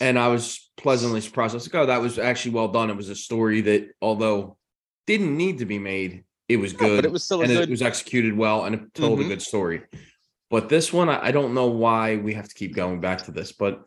[0.01, 1.53] And I was pleasantly surprised.
[1.53, 2.89] I was like, oh, that was actually well done.
[2.89, 4.57] It was a story that, although
[5.07, 6.97] didn't need to be made, it was No, good.
[6.97, 9.27] but it was still a and it was executed well and it told a Mhm.
[9.29, 9.81] good story.
[10.49, 13.31] But this one, I, I don't know why we have to keep going back to
[13.31, 13.83] this, but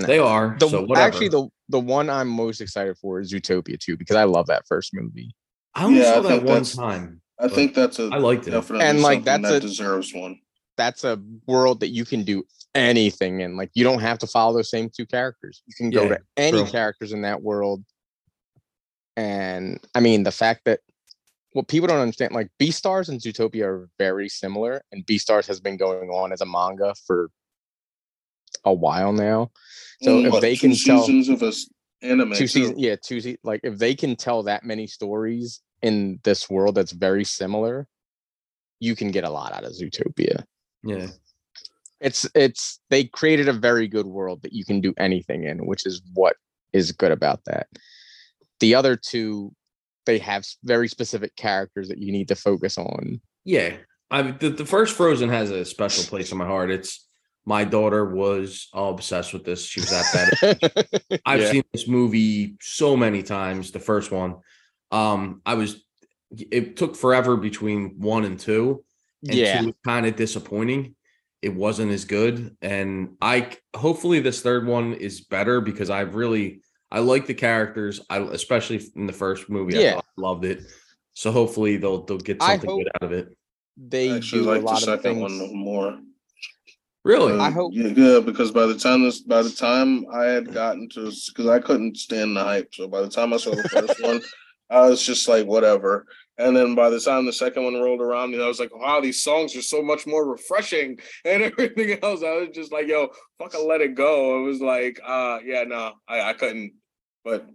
[0.00, 0.06] No.
[0.06, 0.56] they are.
[0.58, 4.24] the, so actually, the the one I'm most excited for is Zootopia 2 because I
[4.24, 5.34] love that first movie.
[5.74, 7.20] I only Yeah, I saw that one time.
[7.38, 8.50] I think that's a I liked it.
[8.52, 10.38] definitely And, like, that's that a- deserves one.
[10.76, 13.56] That's a world that you can do anything in.
[13.56, 15.62] Like you don't have to follow those same two characters.
[15.66, 16.66] You can go Yeah, to any true.
[16.66, 17.84] characters in that world.
[19.16, 20.80] And I mean the fact that
[21.52, 25.76] what people don't understand, like Beastars and Zootopia are very similar, and Beastars has been
[25.76, 27.30] going on as a manga for
[28.64, 29.52] a while now.
[30.02, 31.68] So Mm, if what, they two can tell seasons of us
[32.04, 36.18] anime, two seasons yeah two se- like if they can tell that many stories in
[36.24, 37.86] this world that's very similar
[38.80, 40.44] you can get a lot out of zootopia
[40.84, 41.08] Yeah.
[42.00, 45.86] it's it's they created a very good world that you can do anything in which
[45.86, 46.36] is what
[46.72, 47.66] is good about that
[48.60, 49.52] the other two
[50.06, 53.76] they have very specific characters that you need to focus on Yeah.
[54.10, 56.70] I the, the first Frozen has a special place in my heart.
[56.70, 57.08] It's
[57.46, 59.64] my daughter was all obsessed with this.
[59.66, 61.50] She was at that I've Yeah.
[61.50, 63.70] seen this movie so many times.
[63.70, 64.36] The first one,
[64.90, 65.84] um, I was.
[66.30, 68.84] It took forever between one and two,
[69.28, 70.96] and yeah two was kind of disappointing.
[71.42, 76.62] It wasn't as good, and I hopefully this third one is better because I really
[76.90, 78.00] I like the characters.
[78.08, 79.94] I especially in the first movie, I Yeah.
[79.94, 80.62] thought loved it.
[81.12, 83.36] So hopefully they'll they'll get something good out of it.
[83.76, 85.98] they I actually do a like the lot of second things one more.
[87.04, 90.24] Really, Uh, I hope- Yeah, yeah, because by the time this, by the time I
[90.24, 93.54] had gotten to, because I couldn't stand the hype, so by the time I saw
[93.54, 94.22] the first one,
[94.70, 96.06] I was just like, whatever.
[96.38, 98.74] And then by the time the second one rolled around, you know, I was like,
[98.74, 102.22] wow, these songs are so much more refreshing and everything else.
[102.24, 104.40] I was just like, yo, fucking let it go.
[104.40, 106.72] It was like, uh, yeah, no, I, I couldn't.
[107.24, 107.46] But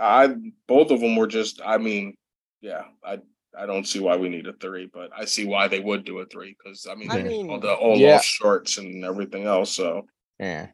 [0.00, 0.34] I,
[0.66, 2.14] both of them were just, I mean,
[2.62, 3.18] yeah, I,
[3.58, 6.18] I don't see why we need a three, but I see why they would do
[6.18, 8.20] a three because I mean, I mean, all the Olaf yeah.
[8.20, 9.70] shorts and everything else.
[9.72, 10.06] So
[10.38, 10.68] Yeah.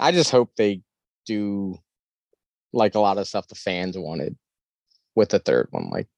[0.00, 0.82] I just hope they
[1.24, 1.78] do
[2.72, 4.36] like a lot of stuff the fans wanted
[5.14, 5.88] with the third one.
[5.90, 6.08] Like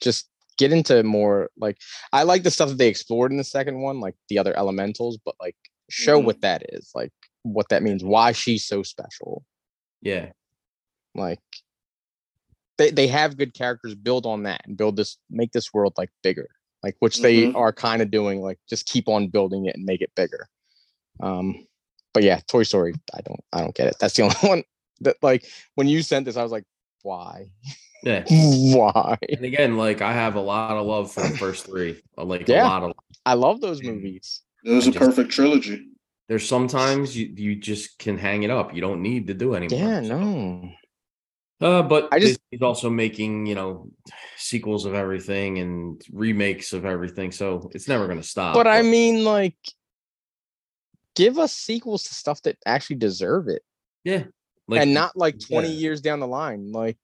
[0.00, 0.28] just
[0.58, 1.76] get into more like
[2.12, 5.18] I like the stuff that they explored in the second one, like the other elementals,
[5.24, 5.56] but like
[5.90, 6.24] show Mhm.
[6.24, 9.44] what that is, like what that means, why she's so special.
[10.02, 10.30] yeah,
[11.14, 11.40] Like
[12.78, 16.10] they, they have good characters, build on that and build this make this world like
[16.22, 16.48] bigger.
[16.82, 17.54] Like which they Mhm.
[17.56, 20.46] are kind of doing, like just keep on building it and make it bigger.
[21.20, 21.66] Um
[22.12, 23.96] but yeah, Toy Story, I don't I don't get it.
[24.00, 24.62] That's the only one
[25.00, 26.64] that like when you sent this, I was like,
[27.02, 27.46] why?
[28.02, 28.24] yeah.
[28.30, 29.18] why?
[29.28, 32.00] And again, like I have a lot of love for the first three.
[32.16, 32.64] Like Yeah.
[32.64, 32.92] a lot of
[33.24, 34.42] I love those movies.
[34.64, 35.86] it was I a just- perfect trilogy.
[36.28, 38.74] there's sometimes you, you just can hang it up.
[38.74, 39.78] You don't need to do anymore.
[39.78, 40.70] Yeah, So, no.
[41.60, 43.88] Uh, but I just- he's also making, you know,
[44.36, 47.32] sequels of everything and remakes of everything.
[47.32, 48.54] So it's never going to stop.
[48.54, 49.56] But I mean, like,
[51.14, 53.62] give us sequels to stuff that actually deserve it.
[54.04, 54.24] yeah,
[54.68, 55.74] like, and not like 20 yeah.
[55.74, 56.72] years down the line.
[56.72, 56.98] Like,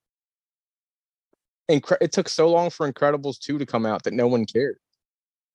[1.71, 4.77] Incre- it took so long for Incredibles 2 to come out that no one cared.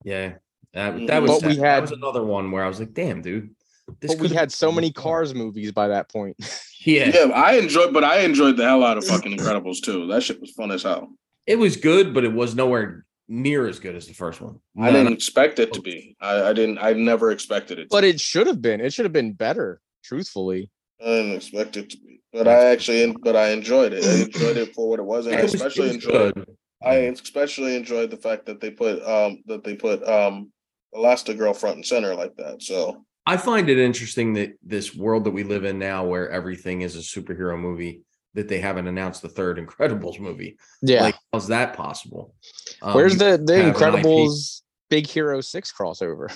[0.03, 0.36] yeah,
[0.73, 3.21] that, that was But we that, had- was another one where I was like, damn,
[3.21, 3.53] dude.
[4.01, 4.91] This but we had so many.
[4.91, 6.36] Cars movies by that point.
[6.85, 10.07] Yeah, Yeah, I enjoyed, but I enjoyed the hell out of fucking Incredibles too.
[10.07, 11.09] That shit was fun as hell.
[11.45, 14.59] it was good, but it was nowhere near as good as the first one.
[14.79, 16.15] I didn't expect it to be.
[16.21, 16.77] I, I didn't.
[16.79, 17.83] I never expected it.
[17.83, 18.79] To But it should have been.
[18.81, 20.71] It should have been better, truthfully.
[21.01, 22.21] I didn't expect it to be.
[22.33, 24.03] But I actually, but I enjoyed it.
[24.05, 26.35] I enjoyed it for what it was, and I It was- it especially was enjoyed.
[26.35, 26.55] good.
[26.83, 30.51] I especially enjoyed the fact that they put um that they put um
[30.93, 32.61] Elastigirl front and center like that.
[32.61, 36.81] So I find it interesting that this world that we live in now, where everything
[36.81, 38.01] is a superhero movie,
[38.33, 40.57] that they haven't announced the third Incredibles movie.
[40.81, 41.01] Yeah.
[41.03, 42.33] Like, how's that possible?
[42.81, 43.75] Um, Where's the the have an IP.
[44.05, 46.35] Incredibles Big Hero Six crossover?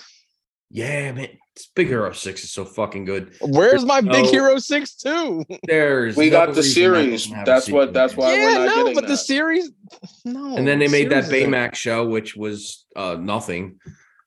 [0.73, 3.33] Yeah, man, it's Big Hero Six is so fucking good.
[3.41, 5.43] Where's my Big Hero Six too?
[5.67, 7.23] There's we no got the series.
[7.23, 7.93] doesn't have a That's what.
[7.93, 8.25] That's man.
[8.25, 9.69] why we're yeah, not no, getting but the series,
[10.25, 10.55] no.
[10.55, 13.79] And then they the made that series isn't- Baymax show, which was uh nothing.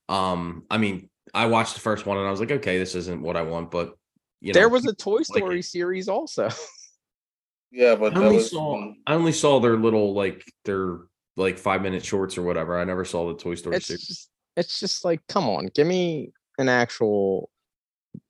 [0.08, 3.20] Um, I mean, I watched the first one and I was like, okay, this isn't
[3.20, 3.94] what I want, but
[4.40, 5.64] you know, There was a Toy Story it.
[5.64, 6.48] series also.
[7.72, 8.50] Yeah, but I only was.
[8.52, 10.98] saw I only saw their little like their
[11.36, 12.78] like five minute shorts or whatever.
[12.78, 14.06] I never saw the Toy Story It's series.
[14.06, 17.50] just, it's just like, come on, give me an actual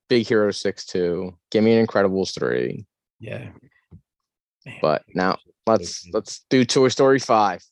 [0.08, 1.36] Big Hero Six two.
[1.50, 2.86] Give me an Incredibles three.
[3.20, 3.50] Yeah.
[4.64, 5.36] Man, But now
[5.66, 7.62] Hero Six is Let's so let's do Toy Story five.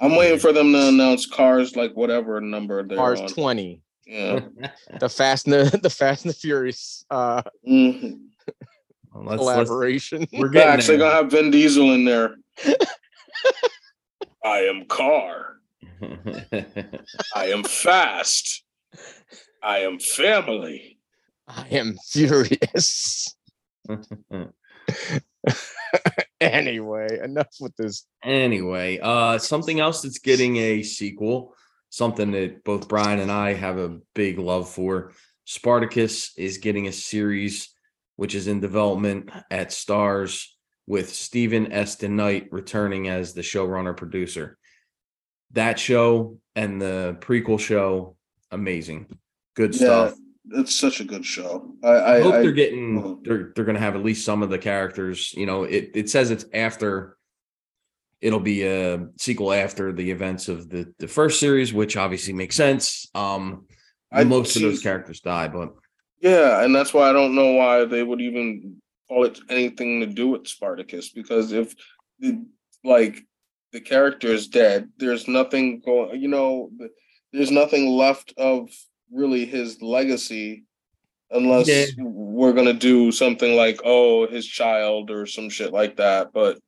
[0.00, 3.26] I'm waiting for them to announce cars like whatever number they're Cars on.
[3.28, 3.82] twenty.
[4.08, 4.40] Yeah.
[5.00, 8.20] The Fast and the, the Fast and the Furious uh Mhm.
[9.12, 10.26] Well, let's, let's, collaboration.
[10.32, 11.08] we're getting actually there.
[11.08, 12.36] gonna have Vin Diesel in there.
[14.44, 15.58] I am car.
[17.34, 18.64] I am fast.
[19.62, 20.98] I am family.
[21.46, 23.34] I am furious.
[26.40, 28.06] anyway, enough with this.
[28.22, 31.54] anyway, uh something else that's getting a sequel,
[31.90, 35.12] something that both Brian and I have a big love for.
[35.44, 37.74] Spartacus is getting a series
[38.16, 40.46] which is in development at Starz
[40.86, 41.96] with Steven S.
[41.96, 44.58] DeKnight returning as the showrunner producer.
[45.52, 48.16] That show and the prequel show,
[48.50, 49.06] amazing.
[49.54, 50.14] Good Yeah, stuff.
[50.52, 51.74] it's such a good show.
[51.84, 54.50] I I, I hope I they're getting they're they're gonna have at least some of
[54.50, 55.32] the characters.
[55.34, 57.17] You know, it it says it's after
[58.20, 62.56] it'll be a sequel after the events of the the first series, which obviously makes
[62.56, 63.08] sense.
[63.14, 63.66] Um
[64.10, 65.74] I most of those characters die, but
[66.20, 70.06] Yeah, and that's why I don't know why they would even call it anything to
[70.06, 71.74] do with Spartacus because if
[72.18, 72.44] the
[72.84, 73.22] like
[73.72, 76.20] the character is dead, there's nothing going.
[76.20, 76.70] You know,
[77.32, 78.70] there's nothing left of
[79.12, 80.64] really his legacy
[81.30, 81.84] unless Yeah.
[81.98, 86.32] we're gonna do something like oh his child or some shit like that.
[86.32, 86.58] But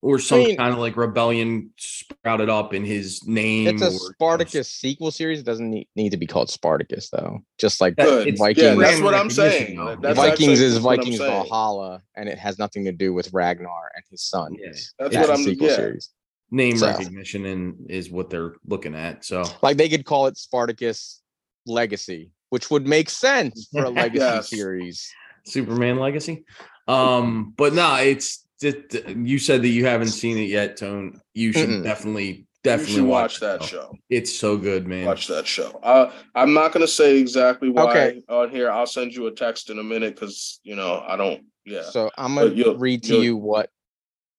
[0.00, 3.66] or some mean- kind of like rebellion sprouted up in his name.
[3.66, 5.40] It's a or, you know, Spartacus sequel series.
[5.40, 7.40] It doesn't need, need to be called Spartacus though.
[7.58, 8.62] Just like good, Vikings.
[8.64, 9.76] yeah, that's what I'm saying.
[10.00, 11.18] That's Vikings is Vikings.
[11.18, 14.54] Valhalla, and it has nothing to do with Ragnar and his son.
[14.58, 14.68] Yeah.
[14.70, 15.76] That's It's what a I'm- sequel yeah.
[15.76, 16.10] series.
[16.50, 19.24] name So- recognition and is what they're looking at.
[19.24, 21.20] So Like they could call it Spartacus
[21.66, 24.48] Legacy, which would make sense for a legacy Yes.
[24.48, 25.12] series.
[25.44, 26.44] Superman Legacy.
[26.86, 28.76] Um, but no, it's just
[29.16, 31.20] you said that you haven't seen it yet, Tone.
[31.34, 31.82] You should Mm-mm.
[31.84, 33.76] definitely definitely should watch the that show.
[33.92, 33.98] show.
[34.10, 35.06] It's so good, man.
[35.06, 35.78] Watch that show.
[35.82, 38.22] Uh, I'm not gonna say exactly why Okay.
[38.28, 38.70] on here.
[38.70, 41.44] I'll send you a text in a minute because you know I don't.
[41.64, 41.82] Yeah.
[41.90, 43.70] So I'm gonna you'll- read to you'll- you what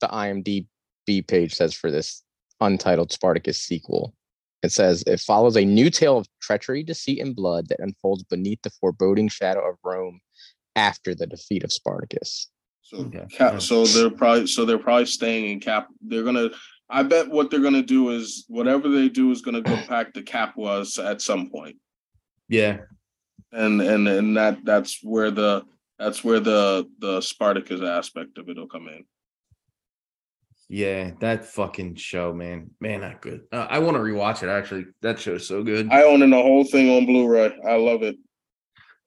[0.02, 0.66] the IMDb
[1.28, 2.24] page says for this
[2.62, 4.14] untitled Spartacus sequel.
[4.64, 8.62] It says it follows a new tale of treachery, deceit, and blood that unfolds beneath
[8.64, 10.20] the foreboding shadow of Rome
[10.76, 12.50] after the defeat of Spartacus.
[12.90, 13.24] So, Okay.
[13.30, 15.90] cap, so they're probably so they're probably staying in Cap.
[16.02, 16.50] They're gonna.
[16.90, 20.24] I bet what they're gonna do is whatever they do is gonna go back to
[20.24, 21.78] Capua at some point,
[22.48, 22.78] Yeah,
[23.52, 25.66] and and and that that's where the
[26.00, 29.06] that's where the the Spartacus aspect of it'll come in.
[30.68, 33.42] yeah, that fucking show, man, man, not good.
[33.52, 34.50] Uh, I want to rewatch it.
[34.50, 35.92] Actually, that show's so good.
[35.92, 37.56] I, I own the whole thing on Blu-ray.
[37.68, 38.16] I love it.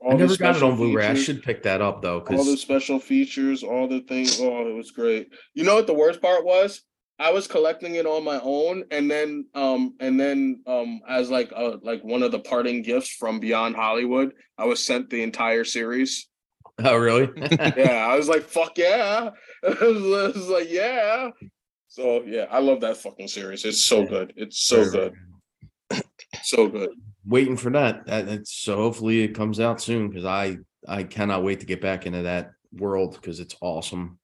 [0.05, 1.07] All the never got it on Blu-ray.
[1.07, 4.41] I should pick that up though, all the special features, all the things.
[4.41, 5.33] Oh, it was great.
[5.55, 6.83] You know what the worst part was?
[7.19, 11.53] I was collecting it on my own, and then um and then um as like
[11.53, 15.65] a like one of the parting gifts from Beyond Hollywood, I was sent the entire
[15.65, 16.29] series.
[16.85, 17.29] oh really?
[17.77, 19.31] Yeah, I was like, fuck yeah.
[19.65, 21.31] I was, I was like, yeah.
[21.87, 23.65] So yeah, I love that fucking series.
[23.65, 24.33] It's so good.
[24.37, 25.15] It's so good.
[26.43, 26.91] So good.
[27.25, 28.43] Waiting for that.
[28.47, 30.59] So hopefully it comes out soon because I
[30.89, 34.19] I cannot wait to get back into that world because it's awesome.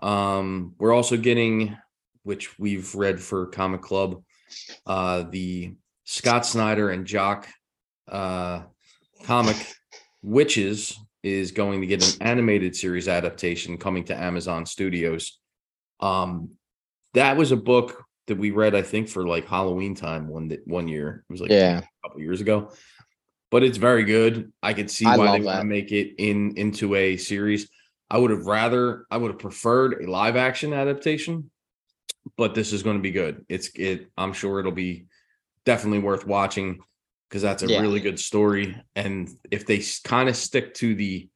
[0.00, 1.76] Um, we're also getting,
[2.22, 4.22] which we've read for Comic Club,
[4.86, 5.74] uh, the
[6.04, 7.48] Scott Snyder and Jock
[8.08, 8.62] uh
[9.24, 9.56] comic
[10.24, 15.38] Wytches is going to get an animated series adaptation coming to Amazon Studios.
[16.00, 16.50] Um,
[17.14, 20.66] that was a book that we read, I think, for like Halloween time one that
[20.66, 21.24] one year.
[21.28, 21.78] It was like Yeah.
[21.80, 22.70] a couple years ago.
[23.50, 24.52] But it's very good.
[24.62, 27.68] I could see I why they want to make it in into a series.
[28.10, 31.50] I would have rather I would have preferred a live action adaptation,
[32.36, 33.44] but this is going to be good.
[33.48, 35.06] It's it I'm sure it'll be
[35.64, 36.80] definitely worth watching
[37.28, 37.80] because that's a Yeah.
[37.80, 38.76] really good story.
[38.94, 41.28] And if they kind of stick to the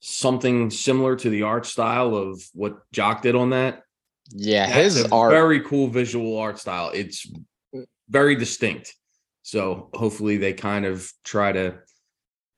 [0.00, 3.82] something similar to the art style of what Jock did on that,
[4.34, 5.30] Yeah, that's his art.
[5.32, 6.90] very cool visual art style.
[6.94, 7.30] It's
[8.08, 8.94] very distinct.
[9.42, 11.78] So hopefully they kind of try to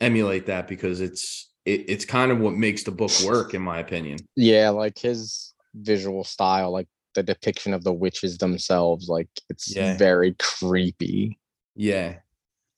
[0.00, 3.78] emulate that because it's it, it's kind of what makes the book work, in my
[3.78, 4.18] opinion.
[4.36, 9.96] yeah, like his visual style, like the depiction of the witches themselves, like it's Yeah.
[9.96, 11.38] very creepy.
[11.74, 12.16] Yeah.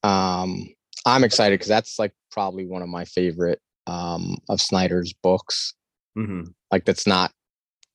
[0.03, 0.69] Um,
[1.05, 5.75] I'm excited because that's like probably one of my favorite um of Snyder's books.
[6.15, 7.33] hmm Like that's not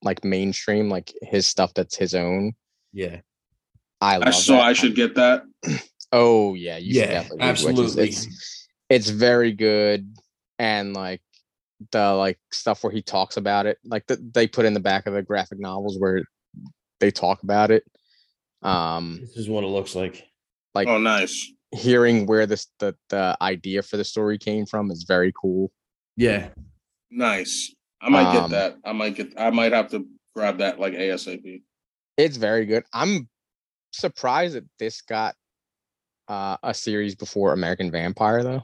[0.01, 2.53] like mainstream, like his stuff that's his own.
[2.93, 3.21] Yeah.
[4.01, 4.61] I love I so that.
[4.63, 5.43] I should get that.
[6.13, 7.11] Oh yeah, you should Yeah.
[7.21, 7.39] definitely.
[7.43, 8.09] Absolutely.
[8.09, 10.13] It's it's very good,
[10.59, 11.21] and like
[11.91, 15.07] the like stuff where he talks about it, like the, they put in the back
[15.07, 16.21] of the graphic novels where
[16.99, 17.85] they talk about it.
[18.61, 20.27] Um, This is what it looks like.
[20.75, 21.49] like Oh, nice.
[21.73, 25.71] hearing where this the the idea for the story came from is very cool.
[26.17, 26.49] Yeah.
[27.09, 27.73] Nice.
[28.01, 28.77] I might get Um, that.
[28.83, 29.33] I might get.
[29.37, 31.61] I might have to grab that like ASAP.
[32.17, 32.83] It's very good.
[32.93, 33.29] I'm
[33.91, 35.35] surprised that this got
[36.27, 38.63] uh, a series before American Vampire though,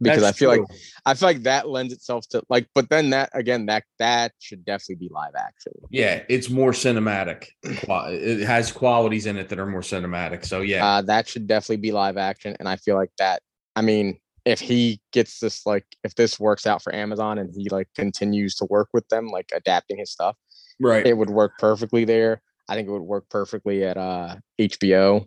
[0.00, 0.60] because That's I feel like.
[1.06, 4.64] I feel like that lends itself to like, but then that again, that that should
[4.64, 5.72] definitely be live action.
[5.90, 7.46] yeah, it's more cinematic.
[7.62, 10.44] It has qualities in it that are more cinematic.
[10.44, 10.84] So yeah.
[10.86, 13.42] Uh, that should definitely be live action, and I feel like that.
[13.76, 14.18] I mean,
[14.48, 18.54] if he gets this, like, if this works out for Amazon and he like continues
[18.56, 20.36] to work with them, like adapting his stuff,
[20.80, 21.06] right.
[21.06, 22.40] it would work perfectly there.
[22.66, 25.26] I think it would work perfectly at uh HBO.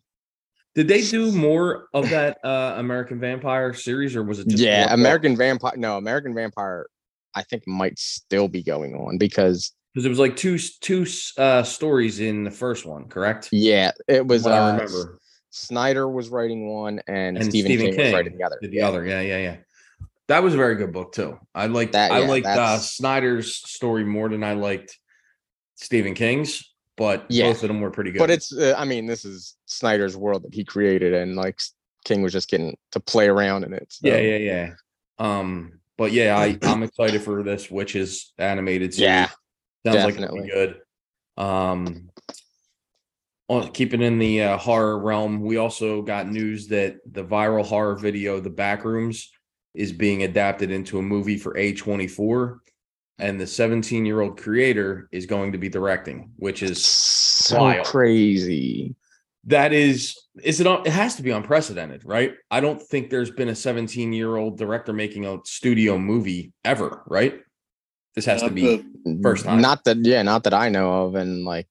[0.74, 4.91] Did they do more of that uh American Vampire series or was it just yeah,
[4.91, 5.74] American Vampire.
[5.78, 6.88] No, American Vampire.
[7.34, 11.05] I think might still be going on because Because it was like two two
[11.38, 13.49] uh stories in the first one, correct?
[13.51, 14.47] yeah, it was.
[14.47, 15.19] I uh, remember.
[15.52, 18.58] Snyder was writing one, and, And Stephen, Stephen King, King was writing the other.
[18.62, 19.58] The other, yeah, yeah, yeah.
[20.28, 21.38] That was a very good book too.
[21.54, 24.97] I liked That- I yeah, liked uh, Snyder's story more than I liked
[25.76, 26.64] Stephen King's,
[26.95, 27.49] but Yeah.
[27.49, 28.20] both of them were pretty good.
[28.20, 31.60] But it's, uh, I mean, this is Snyder's world that he created, and like
[32.06, 33.88] King was just getting to play around in it.
[33.91, 34.74] so- yeah, yeah, yeah.
[35.20, 39.08] Um, but yeah, I I'm excited for this Wytches animated series.
[39.10, 39.30] Yeah,
[39.86, 40.80] Sounds like it'll be good.
[41.38, 42.10] Um,
[43.74, 48.39] keeping in the uh, horror realm, we also got news that the viral horror video,
[48.39, 49.26] The Backrooms,
[49.74, 52.60] is being adapted into a movie for A24,
[53.20, 57.86] and the 17 year old creator is going to be directing, which is so wild.
[57.86, 58.95] crazy.
[59.45, 63.49] that is is it it has to be unprecedented right i don't think there's been
[63.49, 67.39] a 17 year old director making a studio movie ever right
[68.16, 69.62] this has to be the- First time.
[69.62, 71.68] Not that, yeah, not that I know of, and like,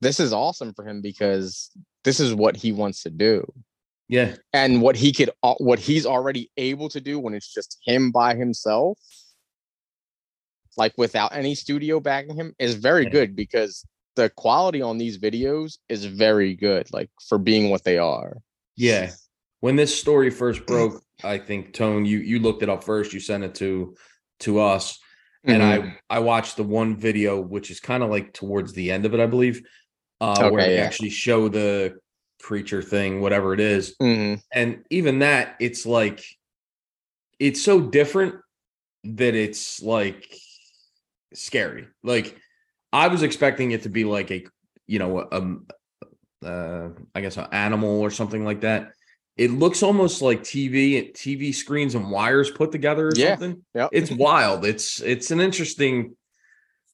[0.00, 1.70] this is awesome for him because
[2.04, 3.44] this is what he wants to do.
[4.08, 8.10] yeah and what he could what he's already able to do when it's just him
[8.12, 8.98] by himself
[10.76, 13.10] like without any studio backing him is very Yeah.
[13.10, 13.84] good because
[14.14, 18.38] the quality on these videos is very good like for being what they are
[18.76, 19.10] yeah
[19.60, 23.20] when this story first broke i think tone you you looked it up first you
[23.20, 23.94] sent it to
[24.40, 24.98] to us
[25.44, 25.96] and Mhm.
[26.10, 29.12] i i watched the one video which is kind of like towards the end of
[29.14, 29.60] it i believe
[30.20, 30.82] uh where they yeah.
[30.82, 31.98] actually show the
[32.42, 34.40] creature thing whatever it is Mhm.
[34.52, 36.24] and even that it's like
[37.38, 38.36] it's so different
[39.04, 40.26] that it's like
[41.34, 42.38] scary like
[42.92, 44.44] i was expecting it to be like a
[44.86, 45.66] you know um
[46.44, 48.92] uh i guess an animal or something like that
[49.36, 53.36] it looks almost like tv tv screens and wires put together or Yeah.
[53.36, 53.90] something Yep.
[53.92, 56.16] it's wild it's it's an interesting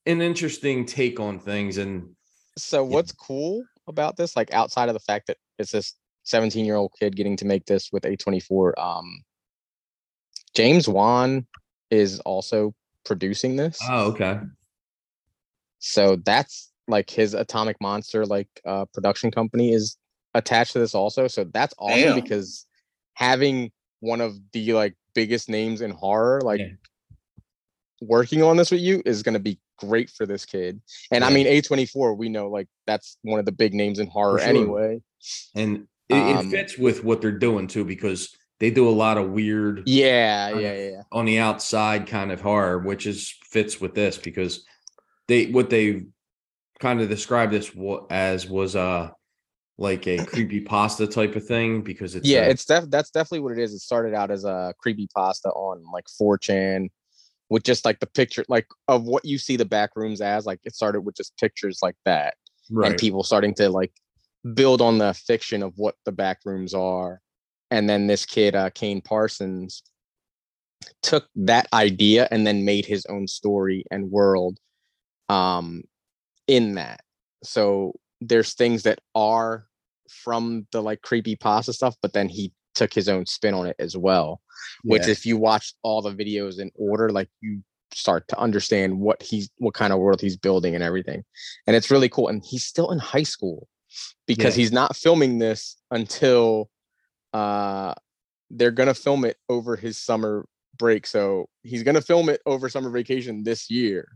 [0.06, 2.16] an interesting take on things and
[2.56, 5.94] so what's cool about this like outside of the fact that it's this
[6.24, 9.22] 17 year old kid getting to make this with a24 um
[10.54, 11.46] james wan
[11.90, 12.74] is also
[13.04, 14.38] producing this oh okay
[15.78, 19.96] so that's like his atomic monster like uh production company is
[20.34, 22.14] attached to this also so that's awesome Damn.
[22.14, 22.66] because
[23.14, 26.68] having one of the like biggest names in horror like Yeah.
[28.00, 30.80] working on this with you is going to be great for this kid
[31.10, 34.38] and i mean a24 we know like that's one of the big names in horror
[34.38, 34.48] sure.
[34.48, 35.00] anyway
[35.54, 39.18] and it, it Um, fits with what they're doing too because they do a lot
[39.18, 41.02] of weird yeah yeah yeah yeah.
[41.10, 44.64] on the outside kind of horror which is fits with this because
[45.28, 46.06] they what they
[46.80, 47.70] kind of describe this
[48.10, 49.10] as was uh
[49.78, 53.40] like a creepy pasta type of thing because it's yeah, uh, it's def- that's definitely
[53.40, 53.72] what it is.
[53.72, 56.88] It started out as a creepy pasta on like 4chan
[57.52, 60.46] with just like the picture like of what you see the back rooms as.
[60.46, 62.34] Like it started with just pictures like that.
[62.70, 62.92] right.
[62.92, 63.92] and people starting to like
[64.54, 67.20] build on the fiction of what the back rooms are.
[67.70, 69.82] And then this kid, uh, Kane Parsons,
[71.02, 74.58] took that idea and then made his own story and world
[75.28, 75.82] um,
[76.48, 77.02] in that.
[77.44, 77.92] So
[78.22, 79.66] there's things that are
[80.08, 83.76] from the like creepy pasta stuff, but then he took his own spin on it
[83.78, 84.40] as well.
[84.84, 85.12] Which, Yeah.
[85.12, 87.62] if you watch all the videos in order, like you
[87.92, 91.24] start to understand what he's what kind of world he's building and everything.
[91.66, 92.28] And it's really cool.
[92.28, 93.68] And he's still in high school
[94.26, 94.62] because Yeah.
[94.62, 96.70] he's not filming this until
[97.34, 97.94] uh
[98.50, 100.46] they're gonna film it over his summer
[100.78, 101.06] break.
[101.06, 104.08] So he's gonna film it over summer vacation this year.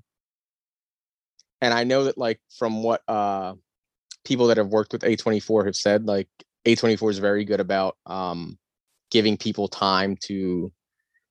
[1.61, 3.55] And I know that like from what uh
[4.25, 6.29] people that have worked with A24 have said, like
[6.67, 8.59] A24 is very good about um
[9.11, 10.73] giving people time to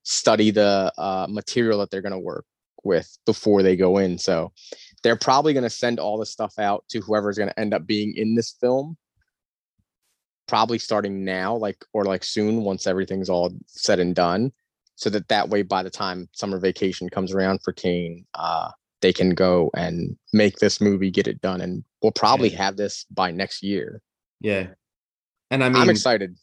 [0.04, 2.46] study the uh, material that they're going to work
[2.84, 4.18] with before they go in.
[4.18, 4.54] So
[5.04, 7.86] they're probably going to send all the stuff out to whoever's going to end up
[7.86, 8.98] being in this film
[10.48, 14.52] probably starting now like or like soon once everything's all said and done
[14.96, 18.70] so that that way by the time summer vacation comes around for Kane uh
[19.02, 22.58] they can go and make this movie get it done and we'll probably Yeah.
[22.58, 24.02] have this by next year
[24.40, 24.68] yeah.
[25.52, 26.36] And I mean, I'm excited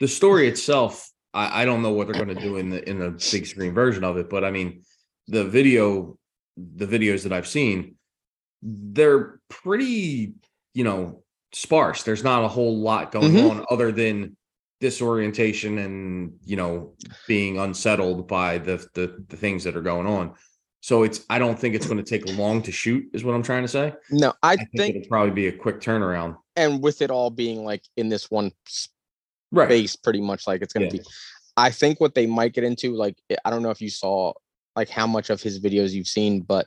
[0.00, 3.02] the story itself, I, I don't know what they're going to do in the in
[3.02, 4.82] a big screen version of it, but I mean,
[5.28, 6.18] the video,
[6.56, 7.94] the videos that I've seen,
[8.62, 10.32] they're pretty,
[10.74, 11.22] you know,
[11.52, 12.02] sparse.
[12.02, 13.50] There's not a whole lot going Mhm.
[13.50, 14.36] on other than
[14.80, 16.94] disorientation and you know
[17.28, 20.34] being unsettled by the, the the things that are going on.
[20.82, 23.42] So it's I don't think it's going to take long to shoot, is what I'm
[23.42, 23.92] trying to say.
[24.10, 26.36] no i, I think, think it'll probably be a quick turnaround.
[26.56, 28.52] and with it all being like in this one
[29.52, 29.68] Right.
[29.68, 31.02] base pretty much like it's going to Yeah.
[31.02, 31.08] be
[31.56, 34.32] i think what they might get into like eh, i don't know if you saw
[34.76, 36.66] like how much of his videos you've seen but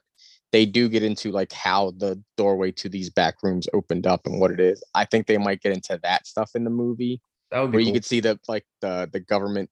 [0.52, 4.38] they do get into like how the doorway to these back rooms opened up and
[4.42, 7.62] what it is i think they might get into that stuff in the movie That
[7.62, 9.70] would be where you could see the like the the government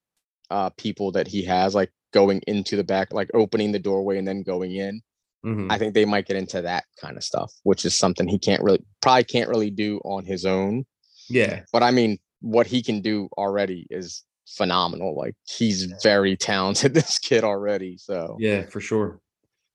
[0.52, 4.28] uh people that he has like going into the back like opening the doorway and
[4.28, 5.02] then going in
[5.43, 5.72] Mhm.
[5.72, 8.62] i think they might get into that kind of stuff which is something he can't
[8.62, 10.86] really probably can't really do on his own
[11.30, 11.62] yeah.
[11.72, 14.24] but I mean, what he can do already is
[14.58, 15.16] phenomenal.
[15.16, 17.97] Like he's very talented, this kid already.
[17.97, 19.20] So Yeah, for sure.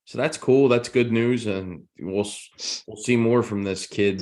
[0.05, 0.69] So that's cool.
[0.69, 2.27] That's good news, and we'll
[2.87, 4.21] we'll see more from this kid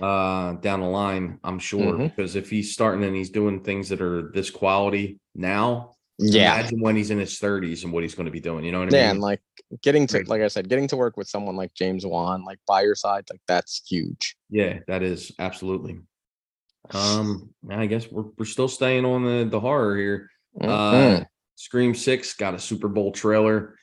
[0.00, 1.38] uh down the line.
[1.44, 2.08] I'm sure Mhm.
[2.16, 6.80] because if he's starting and he's doing things that are this quality now, yeah, imagine
[6.80, 8.64] when he's in his 30s and what he's going to be doing.
[8.64, 9.10] You know what I yeah, mean?
[9.12, 9.40] and like
[9.82, 12.82] getting to, like I said, getting to work with someone like James Wan, like by
[12.82, 14.36] your side, like that's huge.
[14.50, 15.98] yeah, that is absolutely.
[16.90, 20.30] Um, I guess we're we're still staying on the the horror here.
[20.60, 21.26] Uh, Mhm.
[21.56, 23.76] Scream Six got a Super Bowl trailer.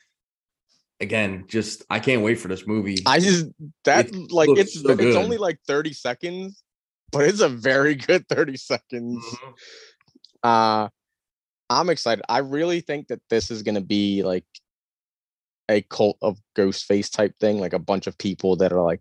[1.00, 2.96] Again, just I can't wait for this movie.
[3.04, 3.46] I just
[3.84, 6.62] that It like it's so it's only like thirty seconds,
[7.12, 9.22] but it's a very good thirty seconds.
[9.24, 9.54] Mhm.
[10.42, 10.88] uh
[11.70, 12.24] i'm excited.
[12.28, 14.44] I really think that this is going to be like
[15.70, 19.00] a cult of ghostface type thing like a bunch of people that are like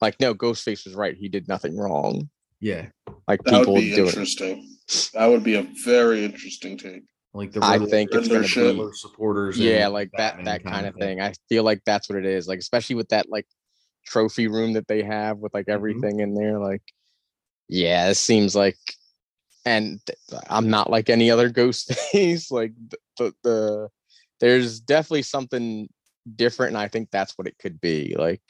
[0.00, 1.16] like no ghostface was right.
[1.16, 2.28] He did nothing wrong.
[2.60, 2.86] Yeah,
[3.26, 4.68] like That people would be doing interesting.
[5.14, 7.04] That would be a very interesting take.
[7.34, 9.58] like the I Riddler- think it's gonna Riddler be- supporters.
[9.58, 11.20] yeah and like that Batman that kind of thing.
[11.20, 12.46] i feel like that's what it is.
[12.46, 13.46] Like especially with that like
[14.06, 15.72] trophy room that they have with like mm-hmm.
[15.74, 16.82] everything in there like
[17.68, 18.76] yeah it seems like
[19.66, 20.00] and
[20.48, 23.88] i'm not like any other ghost face like the, the the
[24.40, 25.88] there's definitely something
[26.36, 28.40] different and i think that's what it could be like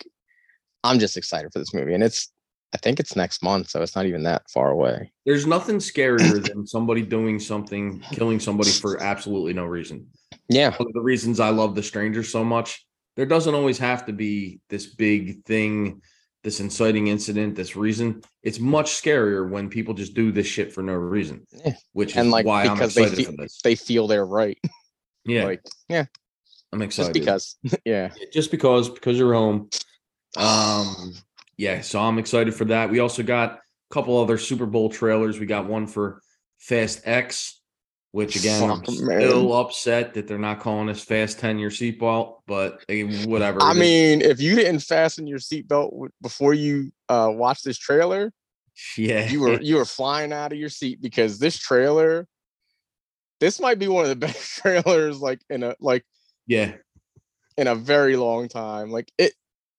[0.85, 2.33] i'm just excited for this movie and it's
[2.75, 6.43] i think it's next month so it's not even that far away There's nothing scarier
[6.47, 10.07] than somebody doing something, killing somebody for absolutely no reason.
[10.49, 12.87] yeah One of the reasons I love The Stranger so much,
[13.17, 16.01] there doesn't always have to be this big thing,
[16.47, 18.23] this inciting incident, this reason.
[18.45, 21.75] It's much scarier when people just do this shit for no reason, Yeah.
[21.93, 23.61] which is and like why I'm because they excited feel, for this.
[23.65, 24.57] they feel they're right
[25.25, 26.05] Yeah, like yeah
[26.73, 27.15] I'm excited.
[27.15, 29.69] just because yeah just because because you're home.
[30.37, 31.15] Um,
[31.57, 32.91] yeah, so I'm excited for that.
[32.91, 33.59] We also got a
[33.91, 35.41] couple other Super Bowl trailers.
[35.41, 36.23] We got one for
[36.59, 37.56] Fast X,
[38.17, 39.21] which again, I'm Fuck, man.
[39.21, 42.83] still upset that they're not calling this Fast 10 your seatbelt, but
[43.27, 43.61] whatever.
[43.61, 48.33] I mean, if you didn't fasten your seatbelt before you uh watch this trailer,
[48.97, 52.27] yeah, you were you were flying out of your seat because this trailer,
[53.39, 56.07] this might be one of the best trailers like in a like
[56.47, 56.73] yeah,
[57.59, 58.91] in a very long time.
[58.91, 59.35] Like it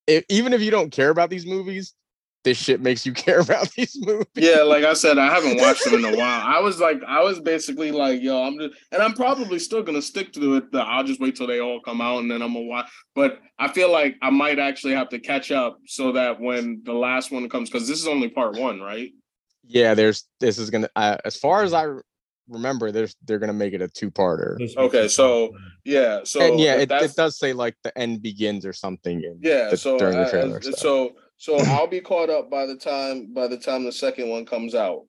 [0.05, 1.95] if, even if you don't care about these movies,
[2.43, 4.25] this shit makes you care about these movies.
[4.35, 6.41] Yeah, like I said, I haven't watched them in a while.
[6.45, 10.01] I was like, I was basically like, yo, I'm just, and I'm probably still gonna
[10.01, 10.71] stick to it.
[10.71, 12.89] The, I'll just wait till they all come out and then I'm gonna watch.
[13.15, 16.93] But I feel like I might actually have to catch up so that when the
[16.93, 19.09] last one comes, because this is only part one, right?
[19.65, 21.88] Yeah, there's this is gonna uh, as far as I
[22.47, 24.55] remember, there's they're gonna make it a two parter.
[24.77, 25.51] Okay, so
[25.83, 29.21] yeah, so and yeah, it, it does say like the end begins or something.
[29.21, 30.57] In Yeah, the- so during the uh, trailer.
[30.59, 30.71] uh, so.
[30.71, 34.45] so so I'll be caught up by the time by the time the second one
[34.45, 35.03] comes out.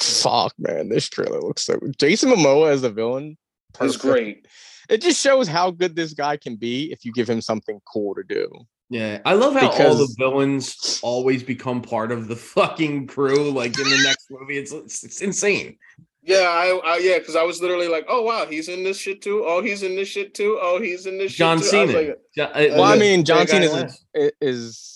[0.00, 1.78] fuck, man, this trailer looks so.
[1.98, 3.36] Jason Momoa as the villain,
[3.80, 4.02] It's perfect.
[4.02, 4.46] great.
[4.88, 8.14] It just shows how good this guy can be if you give him something cool
[8.14, 8.48] to do.
[8.88, 13.50] Yeah, I love how all the villains always become part of the fucking crew.
[13.50, 15.76] Like in the next movie, it's it's, it's insane.
[16.22, 19.22] Yeah, I, I yeah, because I was literally like, oh wow, he's in this shit
[19.22, 19.42] too.
[19.44, 20.58] Oh, he's in this shit too.
[20.62, 21.78] Oh, he's in this John shit too.
[21.80, 21.98] I Cena.
[21.98, 24.95] like, Jo- uh, Well, I mean, John Cena is, is is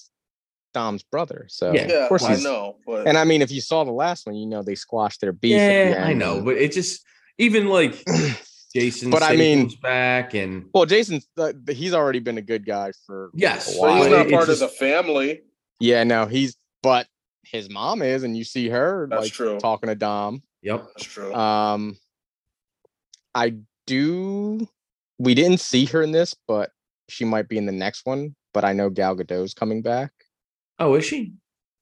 [0.72, 2.44] Dom's brother, so Yeah, of yeah, course I he's.
[2.44, 5.20] know, but And I mean, if you saw the last one, you know they squashed
[5.20, 5.60] their beef.
[5.60, 7.04] at the Yeah, I know, but it just
[7.38, 8.02] even like
[8.74, 9.10] Jason.
[9.10, 13.30] But I mean- back and well, Jason's uh, he's already been a good guy for
[13.34, 15.42] yes, a but he's not part it's of the family.
[15.80, 17.06] yeah, no, he's but
[17.44, 19.58] his mom is, and you see her That's like true.
[19.58, 20.42] talking to Dom.
[20.62, 20.86] Yep.
[20.94, 21.34] That's true.
[21.34, 21.96] Um,
[23.34, 23.54] I
[23.86, 24.68] do.
[25.18, 26.70] We didn't see her in this, but
[27.08, 28.34] she might be in the next one.
[28.52, 30.12] But I know Gal Gadot's coming back.
[30.80, 31.34] Oh, is she?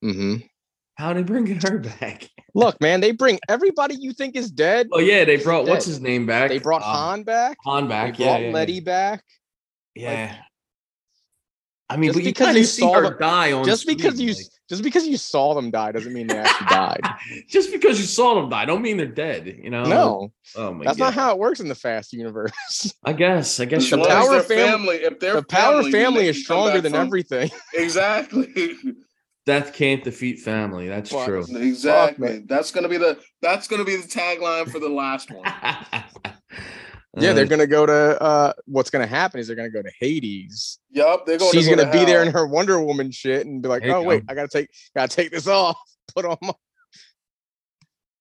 [0.04, 0.36] Mm-hmm.
[0.96, 2.28] How they bring her back?
[2.54, 4.88] Look, man, they bring everybody you think is dead.
[4.92, 6.48] Oh yeah, they brought what's his name back?
[6.50, 7.56] They brought Uh, Han back.
[7.64, 8.16] Han back.
[8.16, 9.24] They yeah, brought yeah, Letty back.
[9.94, 10.10] Yeah.
[10.10, 10.36] yeah.
[11.88, 14.34] I mean, Just you because kinda you saw her the- die on Just because you
[14.34, 17.00] like- just because you saw them die doesn't mean they actually died.
[17.48, 19.46] just because you saw them die, don't mean they're dead.
[19.62, 19.84] You know?
[19.84, 21.04] no, Oh my that's god.
[21.06, 22.92] not how it works in the Fast universe.
[23.04, 23.60] I guess.
[23.60, 24.14] I guess As you're long right.
[24.22, 27.50] Power their fam- family, if their the Power then family is stronger than from- everything.
[27.74, 28.48] Exactly.
[29.46, 30.88] Death can't defeat family.
[30.88, 31.24] That's Fuck.
[31.26, 31.44] true.
[31.56, 32.44] exactly.
[32.46, 35.44] that's gonna be the that's gonna be the tagline for the last one.
[37.20, 38.22] Yeah, they're Uh, gonna go to.
[38.22, 40.78] uh What's gonna happen is they're gonna go to Hades.
[40.90, 41.52] Yup, they're going.
[41.52, 43.82] She's to go gonna to be there in her Wonder Woman shit and be like,
[43.82, 44.32] There you "Oh wait, go.
[44.32, 45.76] I gotta take, gotta take this off.
[46.14, 46.52] Put on my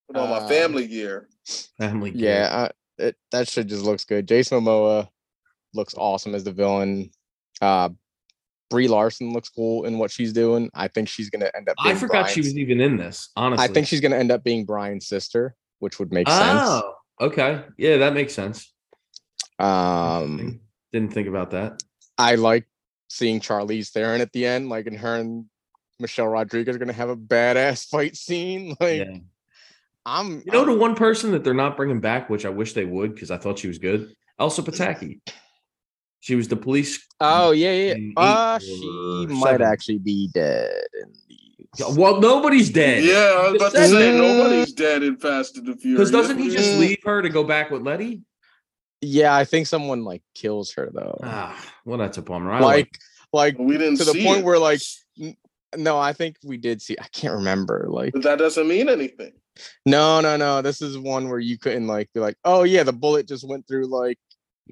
[0.08, 1.28] Put on my uh, family gear.
[1.78, 2.12] family.
[2.12, 2.20] care.
[2.22, 2.70] yeah." Uh,
[3.00, 4.28] it, that shit just looks good.
[4.28, 5.08] Jason Momoa
[5.74, 7.12] looks awesome as the villain.
[7.62, 7.90] Uh
[8.70, 10.70] Brie Larson looks cool in what she's doing.
[10.74, 11.76] I think she's gonna end up.
[11.80, 13.30] I being forgot she Brian's- was even in this.
[13.38, 16.60] Honestly, I think she's gonna end up being Brian's sister, which would make sense.
[16.64, 17.64] Oh, okay.
[17.78, 18.74] Yeah, that makes sense.
[19.60, 20.60] Um,
[20.92, 21.82] Didn't think about that.
[22.18, 22.66] I like
[23.10, 25.46] seeing Charlize Theron at the end, like, and her and
[26.00, 28.76] Michelle Rodriguez are gonna have a badass fight scene.
[28.82, 29.18] Like, Yeah.
[30.06, 32.74] I'm, You know the I'm- one person that they're not bringing back, which I wish
[32.74, 34.14] they would, because I thought she was good.
[34.40, 35.20] Elsa Pataky.
[36.20, 37.06] She was the police.
[37.20, 37.94] Oh yeah, yeah.
[37.94, 39.62] in Uh she might seven.
[39.68, 40.72] actually be dead.
[41.02, 41.96] In these.
[41.98, 43.04] Well, nobody's dead.
[43.04, 46.10] Yeah, I was about to say nobody's dead in Fast and the Furious.
[46.10, 48.24] Because doesn't he just leave her to go back with Letty?
[49.02, 51.20] Yeah, I think someone like kills her though.
[51.24, 52.52] Ah, well, that's a bummer.
[52.52, 52.98] I like,
[53.32, 54.46] like We didn't to the point it.
[54.46, 54.82] where like,
[55.76, 56.96] no, I think we did see.
[57.00, 57.86] I can't remember.
[57.90, 59.34] Like, But that doesn't mean anything.
[59.86, 60.62] no, no, no.
[60.62, 63.68] This is one where you couldn't like be like, oh yeah, the bullet just went
[63.68, 64.18] through like.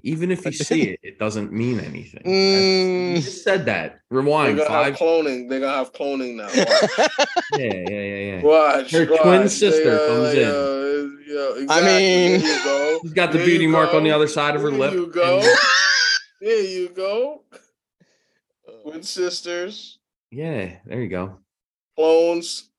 [0.03, 2.21] Even if you see it, it doesn't mean anything.
[2.23, 3.15] That's- Mm.
[3.17, 3.99] You just said that.
[4.09, 4.57] Rewind.
[4.59, 4.85] They're Rewind gonna five.
[4.93, 5.49] have cloning.
[5.49, 6.45] They're gonna have cloning now.
[6.55, 7.19] Watch.
[7.57, 8.41] Yeah, yeah, yeah, yeah.
[8.41, 8.91] Watch.
[8.91, 9.21] Her watch.
[9.21, 10.47] twin sister They, uh, comes like, in.
[10.49, 11.67] uh, yeah, exactly.
[11.69, 12.99] I mean- you go.
[13.03, 14.93] She's got the There beauty you mark on the other side of her There lip.
[14.93, 15.39] you go.
[15.39, 15.47] and-
[16.41, 17.43] There you go.
[18.83, 19.97] Twin sisters,
[20.31, 21.39] yeah, there you go.
[21.95, 22.69] clones.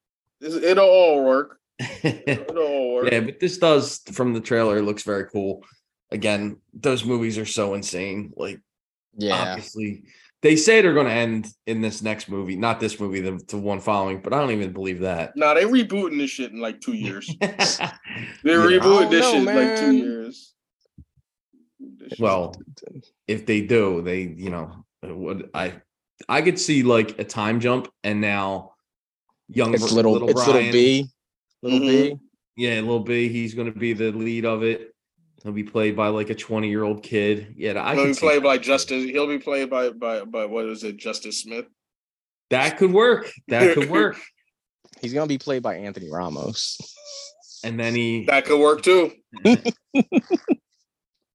[0.40, 1.58] It'll all work.
[2.02, 3.10] It'll all work.
[3.10, 5.64] yeah, but this does from the trailer looks very cool.
[6.10, 8.32] Again, those movies are so insane.
[8.36, 8.60] Like
[9.16, 9.34] yeah.
[9.50, 10.04] obviously
[10.42, 13.56] they say they're going to end in this next movie, not this movie, the, the
[13.56, 15.32] one following, but I don't even believe that.
[15.36, 17.28] Nah, they're rebooting this shit in like two years.
[17.40, 18.78] They're Yeah.
[18.78, 20.52] rebooting this don't shit know, in like two years.
[21.80, 22.54] This Well,
[23.26, 25.74] if they do, they you know would I
[26.28, 28.72] I could see like a time jump and now
[29.48, 31.06] young it's Br- little, it's little Brian- B,
[31.62, 31.86] little Mhm.
[32.12, 32.18] B.
[32.56, 33.28] Yeah, little B.
[33.28, 34.94] He's going to be the lead of it.
[35.42, 37.54] He'll be played by like a 20 year old kid.
[37.56, 39.04] Yeah, I he'll can be played by Justice.
[39.04, 40.96] He'll be played by by by what is it?
[40.96, 41.66] Justice Smith.
[42.50, 43.30] That could work.
[43.48, 44.16] That could work.
[45.00, 46.78] He's gonna be played by Anthony Ramos.
[47.64, 49.12] And then he That could work too.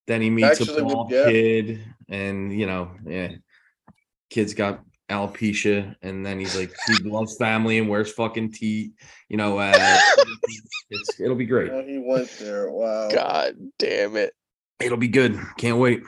[0.08, 1.26] then he meets Actually, a would- bald yeah.
[1.26, 3.34] kid, and you know, yeah,
[4.30, 4.82] kid's got
[5.12, 8.94] alopecia, and then he's like he loves family and wears fucking tea.
[9.30, 9.74] You know, uh,
[10.90, 11.72] it's, it'll be great.
[11.72, 12.72] Oh, he went there.
[12.72, 13.10] Wow.
[13.12, 14.34] God damn it.
[14.80, 15.40] It'll be good.
[15.58, 16.02] Can't wait.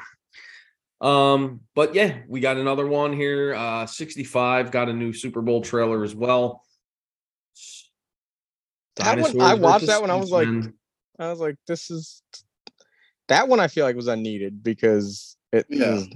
[1.02, 3.54] Um, but yeah, we got another one here.
[3.54, 6.64] Uh 65 got a new Super Bowl trailer as well.
[8.96, 10.48] That one- I watched that one, I was like,
[11.20, 12.22] I was like, this is
[13.28, 15.94] that one I feel like was unneeded because it Yeah.
[15.96, 16.08] was,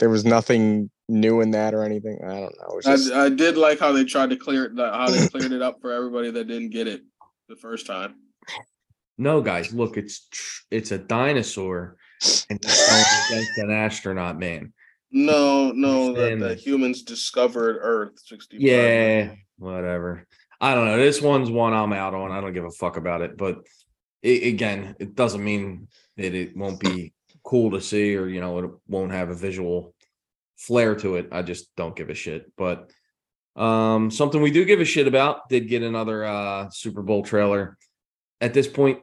[0.00, 2.18] there was nothing new in that or anything.
[2.24, 2.80] I don't know.
[2.82, 5.62] Just, I, I did like how they tried to clear it, how they cleared it
[5.62, 7.02] up for everybody that didn't get it
[7.48, 8.16] the first time.
[9.18, 10.26] No, guys, look, it's
[10.70, 11.96] it's a dinosaur
[12.48, 14.72] and against an astronaut man.
[15.12, 18.12] No, no, that the humans discovered Earth.
[18.24, 18.60] 65.
[18.60, 20.26] Yeah, whatever.
[20.60, 20.96] I don't know.
[20.96, 22.32] This one's one I'm out on.
[22.32, 23.36] I don't give a fuck about it.
[23.36, 23.58] But
[24.24, 27.12] i again, it doesn't mean that it won't be
[27.42, 29.94] cool to see or you know it won't have a visual
[30.56, 31.28] flair to it.
[31.32, 32.52] I just don't give a shit.
[32.56, 32.90] But
[33.56, 37.76] um something we do give a shit about did get another uh Super Bowl trailer.
[38.40, 39.00] At this point,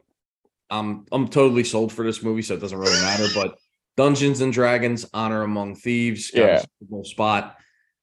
[0.70, 3.26] I'm I'm totally sold for this movie, so it doesn't really matter.
[3.34, 3.56] But
[3.96, 6.58] Dungeons and Dragons: Honor Among Thieves got a Yeah.
[6.58, 7.56] Super Bowl spot,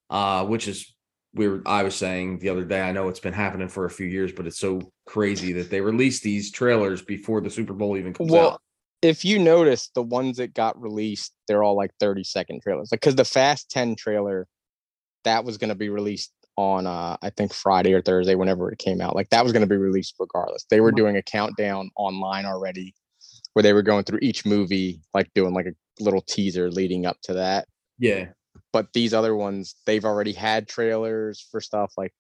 [0.09, 0.95] uh, which is
[1.33, 2.81] we were I was saying the other day.
[2.81, 5.81] I know it's been happening for a few years, but it's so crazy that they
[5.81, 8.61] release these trailers before the Super Bowl even comes well, out.
[9.05, 12.89] If you notice, the ones that got released, they're all like 30 second trailers.
[12.91, 14.47] Like, because the Fast 10 trailer,
[15.23, 18.79] that was going to be released on, uh, I think Friday or Thursday, whenever it
[18.79, 19.15] came out.
[19.15, 20.65] Like, that was going to be released regardless.
[20.69, 22.93] They were doing a countdown online already
[23.53, 27.17] where they were going through each movie, like doing like a little teaser leading up
[27.23, 27.67] to that.
[27.97, 28.27] Yeah,
[28.73, 32.13] But these other ones, they've already had trailers for stuff like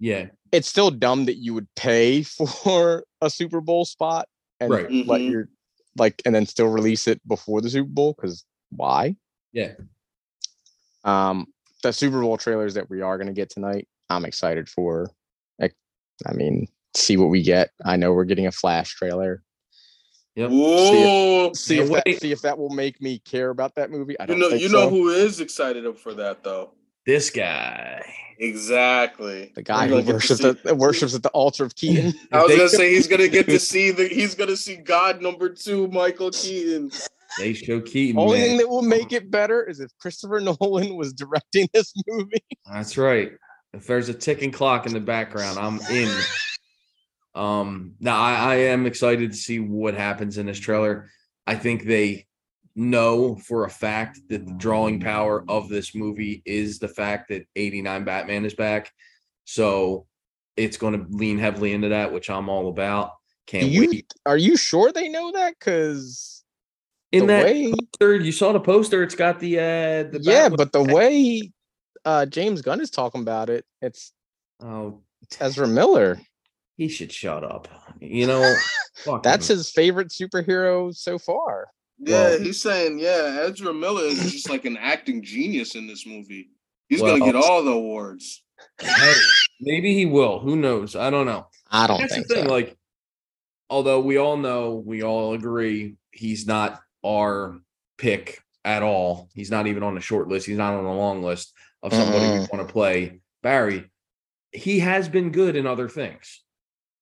[0.00, 2.22] yeah, it's still dumb that you would pay
[2.64, 4.28] for a Super Bowl spot
[4.58, 4.90] and Right.
[5.06, 5.30] let Mhm.
[5.30, 5.48] your
[5.96, 9.16] like and then still release it before the Super Bowl because why?
[9.52, 9.72] yeah.
[11.04, 11.46] Um,
[11.82, 15.10] the Super Bowl trailers that we are going to get tonight, I'm excited for.
[15.58, 15.74] Like,
[16.26, 17.70] I mean, see what we get.
[17.84, 19.42] I know we're getting a Flash trailer.
[20.36, 20.50] Yep.
[20.50, 24.18] Ooh, See Can't if that, see if that will make me care about that movie.
[24.20, 24.90] I you don't know, think you know so.
[24.90, 26.72] who is excited for that though?
[27.10, 28.04] This guy.
[28.38, 29.50] Exactly.
[29.56, 32.14] the guy who gonna get to worships at, that worships at the altar of Keaton.
[32.32, 35.48] I was gonna say he's gonna get to see the he's gonna see God number
[35.48, 36.92] two, Michael Keaton.
[37.36, 38.16] They show Keaton.
[38.16, 38.46] Only man.
[38.46, 42.44] thing that will make it better is if Christopher Nolan was directing this movie.
[42.70, 43.32] That's right.
[43.74, 46.16] If there's a ticking clock in the background, I'm in.
[47.34, 51.10] Um, now I, I am excited to see what happens in this trailer.
[51.44, 52.28] I think they
[52.80, 57.46] know for a fact that the drawing power of this movie is the fact that
[57.54, 58.90] 89 Batman is back.
[59.44, 60.06] So
[60.56, 63.12] it's going to lean heavily into that, which I'm all about.
[63.46, 64.14] Can't you wait.
[64.26, 65.54] are you sure they know that?
[65.58, 66.42] Because
[67.12, 70.72] In that way, poster, you saw the poster, it's got the uh the yeah, but
[70.72, 71.50] the way
[72.04, 74.12] uh James Gunn is talking about it, it's
[74.60, 75.00] oh
[75.40, 76.20] Ezra Miller.
[76.76, 77.68] he should shut up.
[78.00, 78.54] You know,
[79.22, 79.56] That's him.
[79.56, 81.68] his favorite superhero so far.
[82.02, 86.06] Yeah, Well- he's saying, yeah, Ezra Miller is just like an acting genius in this
[86.06, 86.50] movie.
[86.88, 88.42] He's Well- gonna get all the awards.
[88.80, 89.14] Hey,
[89.60, 90.38] maybe he will.
[90.40, 90.96] Who knows?
[90.96, 91.46] I don't know.
[91.70, 92.44] I don't That's think the thing.
[92.44, 92.50] so.
[92.50, 92.76] Like,
[93.68, 97.60] although we all know, we all agree, he's not our
[97.96, 99.30] pick at all.
[99.34, 100.46] He's not even on the short list.
[100.46, 102.52] He's not on the long list of somebody we Mm-mm.
[102.52, 103.20] want to play.
[103.42, 103.90] Barry,
[104.52, 106.42] he has been good in other things.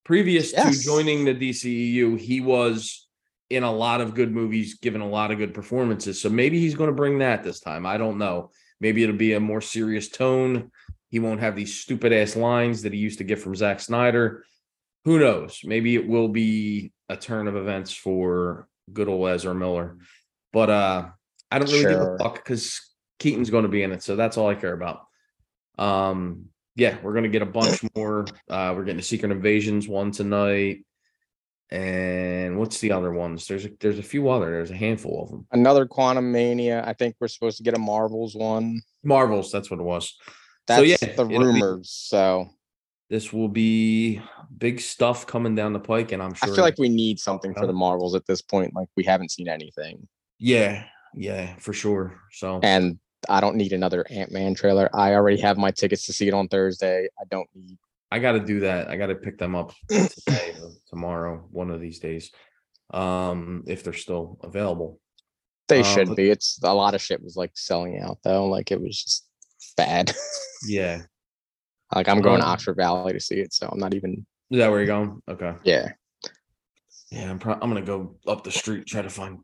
[0.04, 0.78] Previous Yes.
[0.78, 3.07] to joining the DCEU, he was
[3.50, 6.20] in a lot of good movies, given a lot of good performances.
[6.20, 7.86] So maybe he's going to bring that this time.
[7.86, 8.50] I don't know.
[8.80, 10.70] Maybe it'll be a more serious tone.
[11.10, 14.44] He won't have these stupid ass lines that he used to get from Zack Snyder.
[15.04, 15.60] Who knows?
[15.64, 19.96] Maybe it will be a turn of events for good old Ezra Miller.
[20.52, 21.08] But uh
[21.50, 22.80] I don't really give a fuck because
[23.18, 25.06] Keaton's going to be in it, so that's all I care about.
[25.78, 26.46] Um,
[26.76, 28.26] yeah, we're gonna get a bunch more.
[28.48, 30.84] Uh, we're getting the Secret Invasions one tonight,
[31.70, 33.46] and what's the other ones?
[33.46, 34.50] There's a, there's a few other.
[34.50, 35.46] There's a handful of them.
[35.52, 36.86] Another Quantumania.
[36.86, 38.80] I think we're supposed to get a Marvels one.
[39.02, 40.16] Marvels, that's what it was.
[40.66, 41.90] That's so yeah, the it'll be- rumors.
[41.90, 42.48] So
[43.10, 44.20] this will be
[44.58, 46.50] big stuff coming down the pike, and I'm sure.
[46.52, 48.74] I feel like we need something for the Marvels at this point.
[48.74, 50.06] Like we haven't seen anything.
[50.38, 52.20] yeah, yeah, for sure.
[52.32, 52.98] So And
[53.28, 54.88] I don't need another Ant Man trailer.
[54.94, 57.08] I already have my tickets to see it on Thursday.
[57.18, 57.78] I don't need
[58.10, 58.88] I got to do that.
[58.88, 62.30] I got to pick them up today or tomorrow, one of these days,
[62.92, 64.98] um, if they're still available.
[65.68, 66.30] they Um, should be.
[66.30, 68.46] It's a lot of shit was like selling out though.
[68.46, 69.26] Like it was just
[69.76, 70.12] bad.
[70.66, 71.02] Yeah,
[71.94, 73.52] like I'm going to Um, Oxford Valley to see it.
[73.52, 75.22] So I'm not even is that where you're going?
[75.28, 75.54] Okay.
[75.62, 75.92] yeah.
[77.12, 77.38] Yeah, I'm.
[77.38, 79.38] Pro- I'm gonna go up the street try to find,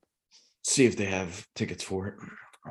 [0.65, 2.15] see if they have tickets for it.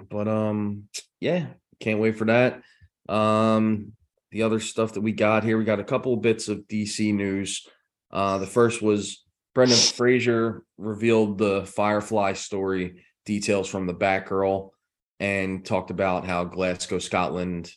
[0.10, 0.90] But um,
[1.22, 1.48] yeah,
[1.80, 2.62] can't wait for that.
[3.08, 3.94] Um,
[4.34, 7.14] the other stuff that we got here, we got a couple of bits of DC
[7.14, 7.68] news.
[8.12, 9.24] Uh, the first was
[9.54, 14.72] Brendan Fraser revealed the Firefly story details from the Batgirl,
[15.20, 17.72] and talked about how Glasgow, Scotland,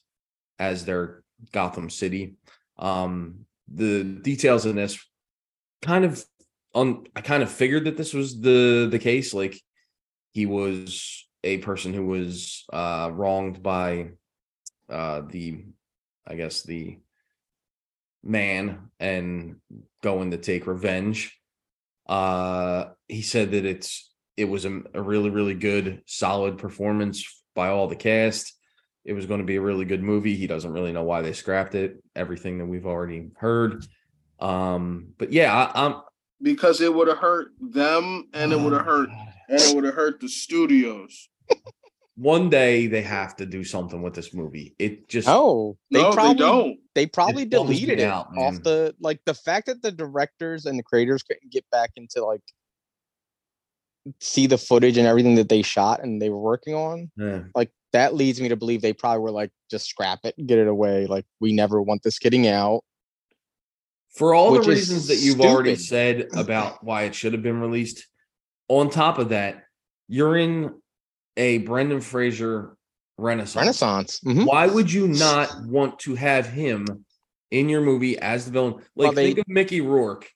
[0.58, 2.36] as their Gotham City.
[2.78, 4.98] Um, the details in this
[5.82, 6.24] kind of
[6.74, 9.34] on I kind of figured that this was the the case.
[9.34, 9.60] Like
[10.32, 14.12] he was a person who was uh wronged by
[14.88, 15.64] uh the
[16.26, 16.98] I guess the
[18.22, 19.56] man and
[20.02, 21.38] going to take revenge.
[22.06, 27.68] Uh he said that it's it was a, a really, really good, solid performance by
[27.68, 28.52] all the cast.
[29.04, 30.36] It was going to be a really good movie.
[30.36, 32.02] He doesn't really know why they scrapped it.
[32.14, 33.86] Everything that we've already heard.
[34.40, 36.02] Um, but yeah, I, I'm
[36.42, 39.08] because it would have hurt them and it would have hurt
[39.48, 41.28] and it would have hurt the studios.
[42.16, 44.74] One day they have to do something with this movie.
[44.78, 46.78] It just Oh, they no, probably they don't.
[46.94, 50.66] they probably bums me deleted it out, off the like the fact that the directors
[50.66, 52.42] and the creators couldn't get back into like
[54.20, 57.40] see the footage and everything that they shot and they were working on eh.
[57.56, 60.68] like that leads me to believe they probably were like just scrap it get it
[60.68, 62.84] away like we never want this getting out
[64.16, 68.06] for all the reasons that you've already said about why it should have been released.
[68.68, 69.64] On top of that,
[70.08, 70.72] you're in
[71.36, 72.76] a Brendan Fraser
[73.18, 73.56] renaissance.
[73.82, 74.46] renaissance Mhm.
[74.46, 77.04] Why would you not want to have him
[77.50, 78.74] in your movie as the villain?
[78.74, 80.28] Like Well, they- think of Mickey Rourke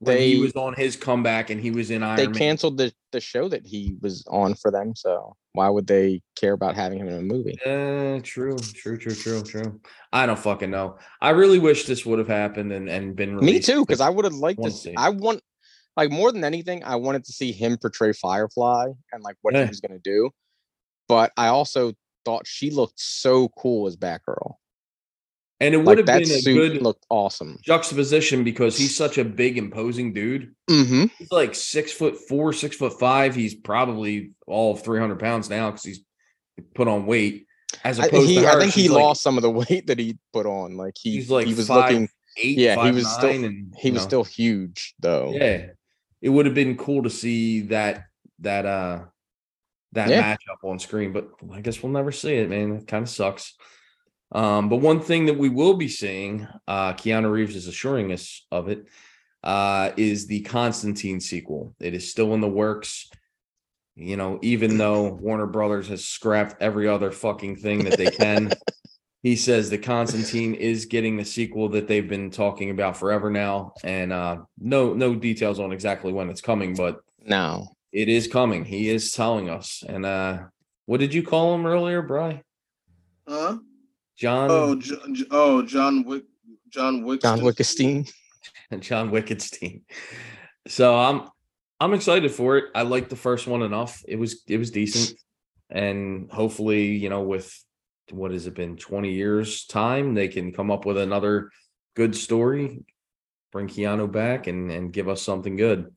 [0.00, 2.34] when he They- was on his comeback and he was in Iron they Man.
[2.34, 6.52] canceled the the show that he was on for them so why would they care
[6.52, 9.80] about having him in a movie Uh, true, true, true, true, true.
[10.12, 10.98] I don't fucking know.
[11.22, 14.26] I really wish this would have happened and, and been me too because i would
[14.26, 15.40] have liked to see, i want
[15.96, 19.62] like more than anything i wanted to see him portray firefly and like what Yeah.
[19.62, 20.28] he was going to do
[21.08, 21.92] but i also
[22.24, 24.56] thought she looked so cool as batgirl
[25.60, 29.24] and it would like have been a good looked awesome juxtaposition because he's such a
[29.24, 30.54] big, imposing dude.
[30.68, 31.04] mm-hmm.
[31.18, 33.34] He's like six foot four, six foot five.
[33.34, 36.00] He's probably all of 300 pounds now because he's
[36.74, 37.46] put on weight.
[37.84, 39.86] As I, opposed he, to her, I think he like- lost some of the weight
[39.86, 42.90] that he put on like he, He's like he was five, looking eight, yeah, he
[42.90, 45.68] was still- and he was know, still huge though yeah.
[46.22, 48.04] It would have been cool to see that
[48.40, 49.04] that uh
[49.92, 50.34] that Yeah.
[50.34, 52.72] matchup on screen, but I guess we'll never see it, man.
[52.76, 53.54] It kind of sucks.
[54.32, 58.44] Um, but one thing that we will be seeing, uh, Keanu Reeves is assuring us
[58.50, 58.86] of it,
[59.44, 61.74] uh, is the Constantine sequel.
[61.80, 63.08] It is still in the works.
[63.94, 68.52] You know, even though Warner Brothers has scrapped every other fucking thing that they can,
[69.22, 73.72] he says that Constantine is getting the sequel that they've been talking about forever now,
[73.84, 78.64] and uh, no no details on exactly when it's coming, but no it is coming.
[78.64, 79.82] He is telling us.
[79.86, 80.44] And uh,
[80.86, 82.42] what did you call him earlier, Bry?
[83.28, 83.58] Huh?
[84.16, 86.24] John Oh, J- J- oh, John Wick,
[86.70, 88.10] John Wick, john wickestein
[88.80, 89.82] John Wicketstein.
[90.66, 91.28] So I'm
[91.78, 92.64] I'm excited for it.
[92.74, 94.02] I liked the first one enough.
[94.08, 95.18] It was it was decent.
[95.70, 97.52] And hopefully, you know, with
[98.10, 101.50] what has it been 20 years time, they can come up with another
[101.94, 102.84] good story,
[103.52, 105.92] bring Keanu back and and give us something good.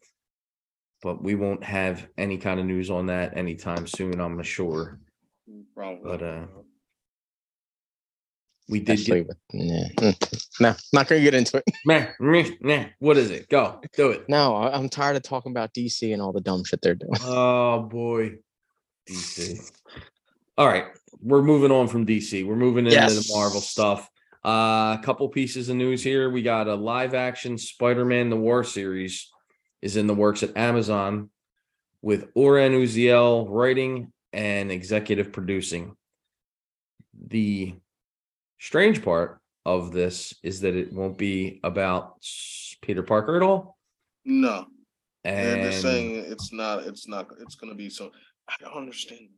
[1.01, 4.99] But we won't have any kind of news on that anytime soon, I'm sure.
[5.75, 6.01] Probably.
[6.03, 6.45] But uh
[8.67, 9.87] we did Especially get yeah.
[9.97, 12.85] mm, no not gonna get into it meh, meh, meh.
[12.99, 13.49] what is it?
[13.49, 14.29] Go do it.
[14.29, 17.11] no I- i'm tired of talking about dc and all the dumb shit they're doing
[17.23, 18.35] Oh boy,
[19.09, 19.71] DC.
[20.55, 20.85] All right,
[21.21, 22.45] we're moving on from DC.
[22.45, 24.07] We're moving into the Marvel stuff.
[24.45, 26.29] Uh, a couple pieces of news here.
[26.29, 29.28] We got a live action Spider-Man: The War series
[29.81, 31.29] is in the works at Amazon
[32.01, 35.95] with Oren Uziel writing and executive producing.
[37.27, 37.75] The
[38.59, 42.15] strange part of this is that it won't be about
[42.81, 43.77] Peter Parker at all.
[44.25, 44.65] no,
[45.23, 46.83] And they're saying it's not.
[46.83, 47.27] It's not.
[47.41, 48.11] It's gonna be so.
[48.47, 49.29] I don't understand.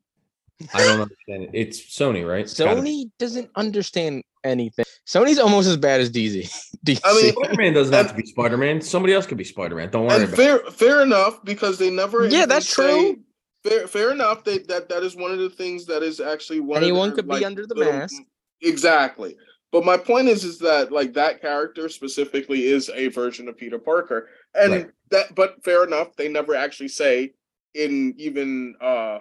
[0.74, 1.50] I don't understand it.
[1.54, 2.42] It's Sony, right?
[2.42, 2.80] It's gotta.
[2.82, 4.86] Sony doesn't understand anything.
[5.08, 6.50] Sony's almost as bad as DZ.
[6.86, 7.02] DC.
[7.04, 8.82] I mean, Spider-Man doesn't have to be Spider-Man.
[8.82, 9.92] Somebody else could be Spider-Man.
[9.92, 12.28] Don't worry and about fair, fair enough because they never.
[12.28, 13.20] Yeah, that's say- true.
[13.64, 14.44] Fair, fair enough.
[14.44, 16.78] They, that that is one of the things that is actually one.
[16.78, 18.16] of Anyone their, could be under the little- mask.
[18.62, 19.36] Exactly.
[19.72, 23.78] But my point is, is that like that character specifically is a version of Peter
[23.80, 24.90] Parker, and Right.
[25.12, 25.36] that.
[25.36, 27.34] But fair enough, they never actually say
[27.76, 29.20] in even uh,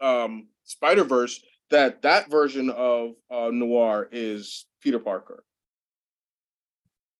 [0.00, 5.44] um, Spider Verse that that version of uh, Noir is Peter Parker.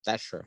[0.05, 0.43] That's true.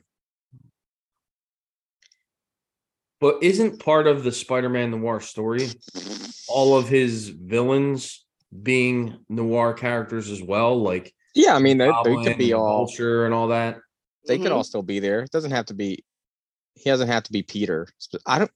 [3.20, 5.70] But isn't part of the Spider-Man noir story
[6.46, 8.26] all of his villains
[8.62, 10.80] being noir characters as well?
[10.80, 13.78] Like Yeah, I mean they, they could be all Vulture and all that.
[14.26, 14.56] they could Mhm.
[14.56, 15.20] all still be there.
[15.20, 16.04] It doesn't have to be
[16.74, 17.86] he doesn't have to be Peter.
[18.26, 18.50] I don't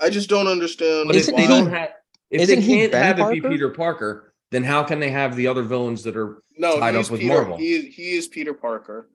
[0.00, 1.06] I just don't understand.
[1.06, 1.90] But if they don't have
[2.30, 5.36] If Isn't they can't Ben have it be Peter Parker, then how can they have
[5.36, 7.34] the other villains that are No, tied up with Peter.
[7.34, 7.56] Marvel.
[7.56, 9.10] He he is Peter Parker,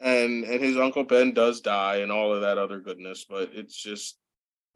[0.00, 3.24] and and his uncle Ben does die, and all of that other goodness.
[3.28, 4.18] But it's just,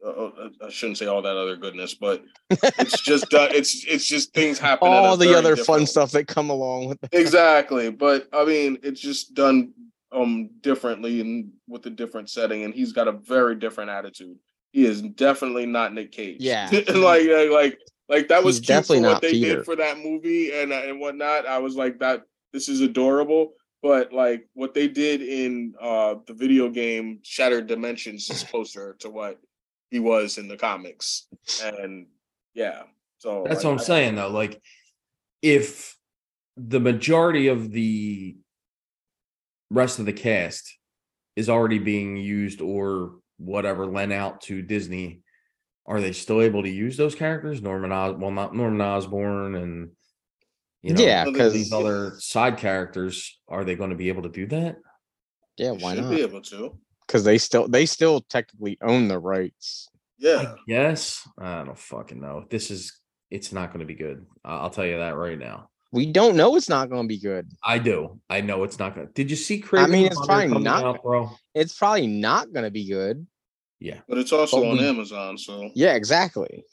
[0.05, 4.05] uh, uh, I shouldn't say all that other goodness, but it's just uh, it's it's
[4.05, 4.87] just things happen.
[4.87, 7.09] All the very other fun different- stuff that come along with it.
[7.13, 9.73] Exactly, but I mean, it's just done
[10.13, 14.37] um differently and with a different setting, and he's got a very different attitude.
[14.77, 16.37] He is definitely not Nick Cage.
[16.39, 16.69] Yeah.
[16.89, 19.55] like like like like that was definitely what not they Peter.
[19.55, 21.47] did for that movie and uh, and whatnot.
[21.47, 22.21] I was like that.
[22.53, 23.53] This is adorable.
[23.81, 29.09] But like what they did in uh the video game Shattered Dimensions is closer to
[29.09, 29.39] what
[29.89, 31.25] he was in the comics,
[31.63, 32.05] and
[32.53, 32.83] yeah.
[33.17, 34.29] So That's like, what I'm I- saying though.
[34.29, 34.61] Like,
[35.41, 35.97] if
[36.55, 38.35] the majority of the
[39.71, 40.77] rest of the cast
[41.35, 45.21] is already being used or whatever lent out to Disney,
[45.85, 47.61] are they still able to use those characters?
[47.61, 49.91] Norman Os well, not Norman Osborn and
[50.81, 54.23] you know yeah, Well, because these other side characters, are they going to be able
[54.23, 54.77] to do that?
[55.57, 56.11] yeah, why should not?
[56.11, 56.77] be able to.
[57.05, 59.89] Because they still they still technically own the rights.
[60.17, 60.55] Yeah.
[60.67, 62.45] Yes, I don't fucking know.
[62.49, 64.25] This is it's not going to be good.
[64.43, 65.69] I'll tell you that right now.
[65.91, 67.49] We don't know it's not going to be good.
[67.63, 68.19] I do.
[68.29, 69.07] I know it's not going.
[69.07, 69.61] to Did you see?
[69.61, 71.31] Kraven I mean, it's Hunter probably not- out, bro.
[71.55, 73.25] It's probably not going to be good.
[73.79, 76.63] Yeah, But it's also But on we- Amazon, so Yeah, exactly.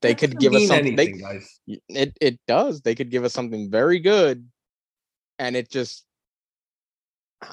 [0.00, 0.96] They That could give us mean something.
[0.96, 1.60] They, anything, guys.
[1.88, 2.80] It it does.
[2.82, 4.48] They could give us something very good,
[5.38, 6.04] and it just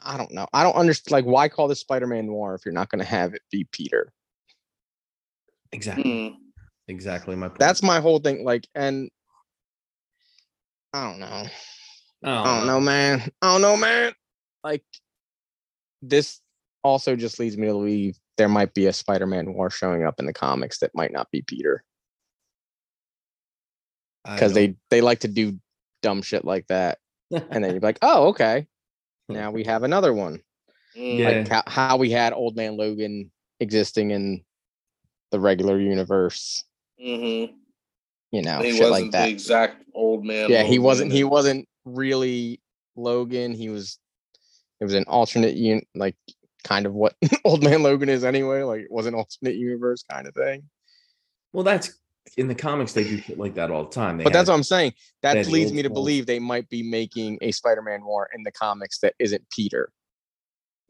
[0.03, 0.47] I don't know.
[0.51, 1.11] I don't understand.
[1.11, 4.11] Like, why call this Spider-Man Noir if you're not going to have it be Peter?
[5.71, 6.29] Exactly.
[6.29, 6.35] hmm.
[6.87, 7.59] Exactly my point.
[7.59, 8.43] That's my whole thing.
[8.43, 9.09] Like, and
[10.93, 11.45] I don't know.
[12.23, 13.31] I don't know, man.
[13.41, 14.13] I don't know, man.
[14.63, 14.83] Like,
[16.01, 16.39] this
[16.83, 20.25] also just leads me to believe there might be a Spider-Man Noir showing up in
[20.25, 21.83] the comics that might not be Peter
[24.23, 25.59] because they they like to do
[26.01, 26.99] dumb shit like that,
[27.31, 28.67] and then you're like, oh, okay.
[29.29, 30.41] Now we have another one.
[30.93, 31.29] Yeah.
[31.29, 33.31] like how, how we had old man logan
[33.61, 34.43] existing in
[35.31, 36.65] the regular universe
[36.99, 37.45] hmm
[38.31, 40.49] you know he shit wasn't like the that exact old man.
[40.49, 42.61] yeah he wasn't he wasn't really
[42.95, 43.97] logan he was
[44.79, 46.15] it was an alternate un like
[46.63, 47.15] kind of what
[47.45, 50.63] old man logan is anyway like it was an alternate universe kind of thing
[51.53, 51.99] well, that's
[52.37, 52.93] in the comics.
[52.93, 54.17] They do shit like that all the time.
[54.17, 57.37] They but that's what i'm saying that leads me to believe they might be making
[57.41, 59.91] a spider-man noir in the comics that isn't peter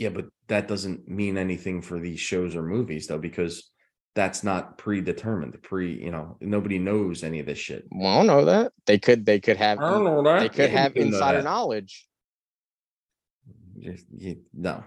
[0.02, 3.70] yeah, but that doesn't mean anything for these shows or movies though, because
[4.16, 5.62] that's not predetermined.
[5.64, 7.86] Pre, you know, nobody knows any of this shit.
[7.91, 10.39] well, i don't know that they could they could have I don't know that.
[10.39, 12.07] they could Yeah, have insider knowledge
[13.76, 14.84] you- no,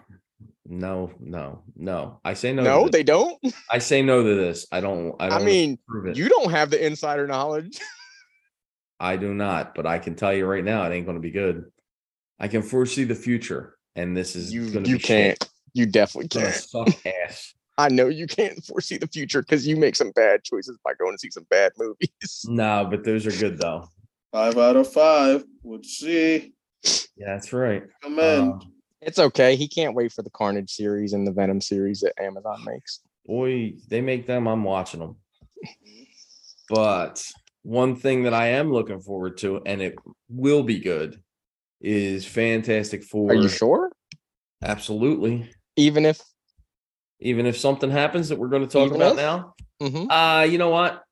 [0.66, 2.20] no, no, no.
[2.24, 2.62] I say no.
[2.62, 4.66] no, they don't I say no to this.
[4.70, 5.14] I don't.
[5.20, 5.38] I I, don't.
[5.40, 5.78] wanna mean
[6.14, 7.78] you don't have the insider knowledge
[9.00, 11.30] I do not, but I can tell you right now, it ain't going to be
[11.32, 11.64] good.
[12.38, 15.48] I can foresee the future, and this is you you be can't shit.
[15.72, 17.54] you definitely can't suck ass.
[17.78, 21.12] I know you can't foresee the future because you make some bad choices by going
[21.12, 23.88] to see some bad movies No, but those are good though.
[24.32, 26.52] Five out of five would see.
[27.16, 27.84] Yeah, that's right.
[28.02, 28.52] Commend.
[28.54, 32.20] Um, it's okay he can't wait for the carnage series and the venom series that
[32.20, 34.46] amazon makes boy, they make them.
[34.46, 35.16] I'm watching them.
[36.70, 37.22] But
[37.62, 39.96] one thing that I am looking forward to, and it
[40.30, 41.20] will be good,
[41.78, 43.32] is Fantastic Four.
[43.32, 43.92] are you sure
[44.62, 45.50] Absolutely.
[45.76, 46.22] even if
[47.20, 49.16] Even if something happens that we're going to talk Even about if?
[49.16, 49.54] now.
[49.80, 50.06] Mhm.
[50.10, 51.02] Uh, you know what?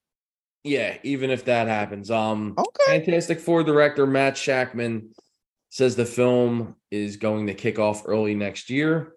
[0.65, 2.11] Yeah, even if that happens.
[2.11, 5.09] Um okay Fantastic Four director Matt Shakman
[5.71, 9.13] says the film is going to kick off early next year.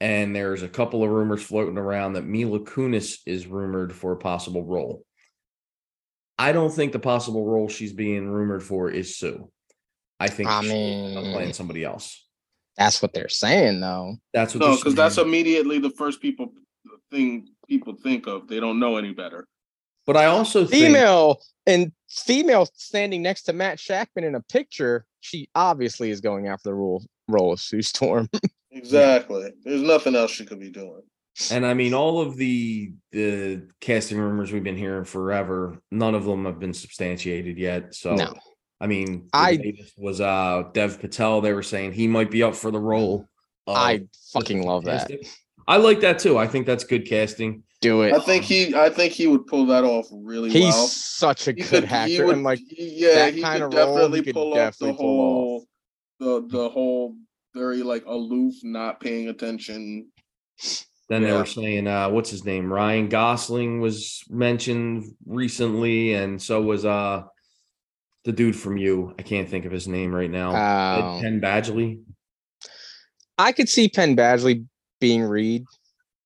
[0.00, 4.16] And there's a couple of rumors floating around that Mila Kunis is rumored for a
[4.18, 5.02] possible role.
[6.38, 9.50] I don't think the possible role she's being rumored for is Sue.
[10.20, 12.25] I think I she's mean- playing somebody else.
[12.78, 16.52] That's what they're saying though That's what No, they're because that's immediately the first people
[17.10, 18.48] thing people think of.
[18.48, 19.46] They don't know any better.
[20.06, 25.04] But I also think female and female standing next to matt Shakman in a picture
[25.20, 28.28] she obviously is going after the role role of sue storm
[28.76, 29.52] Exactly.
[29.64, 31.02] There's nothing else she could be doing.
[31.50, 36.24] And I mean, all of the the casting rumors we've been hearing forever, none of
[36.24, 37.94] them have been substantiated yet.
[37.94, 38.34] So, No.
[38.80, 39.58] I mean, I-
[39.96, 41.40] was uh Dev Patel.
[41.40, 43.26] They were saying he might be up for the role.
[43.66, 44.02] i
[44.32, 45.10] fucking love that
[45.68, 46.38] I like that too.
[46.38, 47.62] I think that's good casting.
[47.80, 50.58] do it I think he I think he would pull that off really well.
[50.58, 50.86] he's well.
[50.86, 53.68] such a He good could- he actor would- and like he- yeah, that he kinda
[53.68, 55.66] could role, he definitely pull off the pull whole
[56.20, 57.16] the the whole
[57.54, 60.08] very like aloof, not paying attention
[61.08, 62.72] Then they were saying, uh, what's his name?
[62.72, 67.22] Ryan Gosling was mentioned recently, and so was uh
[68.26, 69.14] the dude from you.
[69.18, 70.50] I can't think of his name right now.
[70.50, 71.20] Oh.
[71.22, 72.02] Penn Badgley.
[73.38, 74.66] I could see Penn Badgley
[75.00, 75.64] being Reed,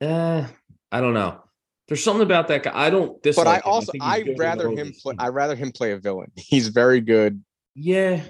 [0.01, 0.47] Eh,
[0.91, 1.43] I don't know.
[1.89, 2.73] There's something about that guy.
[2.75, 5.15] I don't dislike but I also I in rather him play.
[5.19, 6.31] I rather him play a villain.
[6.37, 7.43] He's very good
[7.75, 8.23] Yeah,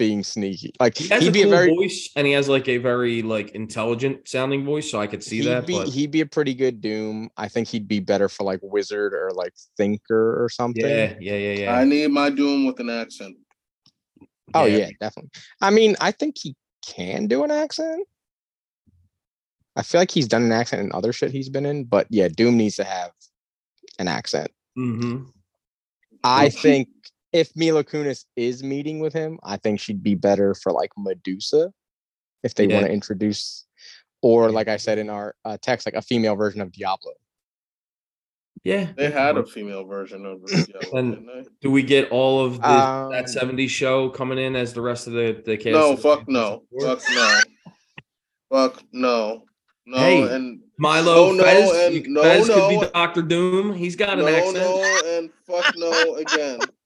[0.00, 0.72] being sneaky.
[0.80, 2.78] Like he has he'd a be cool a very voice, and he has like a
[2.78, 5.66] very like intelligent sounding voice, so I could see he'd that.
[5.66, 7.28] be but he'd be a pretty good Doom.
[7.36, 10.82] I think he'd be better for like Wizard or like Thinker or something.
[10.82, 11.74] yeah, yeah, yeah, yeah.
[11.74, 13.36] I need my Doom with an accent.
[14.54, 15.32] Oh yeah, definitely.
[15.60, 18.08] I mean, I think he can do an accent.
[19.76, 22.28] I feel like he's done an accent in other shit he's been in, but yeah,
[22.28, 23.10] Doom needs to have
[23.98, 24.50] an accent.
[24.78, 25.24] Mm-hmm.
[26.24, 26.88] I think
[27.32, 31.72] if Mila Kunis is meeting with him, I think she'd be better for like Medusa
[32.42, 32.74] if they Yeah.
[32.76, 33.66] want to introduce,
[34.22, 34.54] or Yeah.
[34.54, 37.12] like I said in our uh, text, like a female version of Diablo.
[38.64, 38.92] Yeah.
[38.96, 42.68] They had a female version of the Yellow, And- Do we get all of the,
[42.68, 45.72] Um, that 70s show coming in as the rest of the the cast?
[45.72, 46.64] No, fuck no.
[46.80, 47.40] Fuck no.
[48.50, 49.44] Fuck no.
[49.86, 52.80] No, Hey, and Milo No, no, Fez, and no, Fez could no.
[52.80, 53.72] be Doctor Doom.
[53.72, 54.54] He's got no, an accent.
[54.56, 56.58] no, and fuck no again.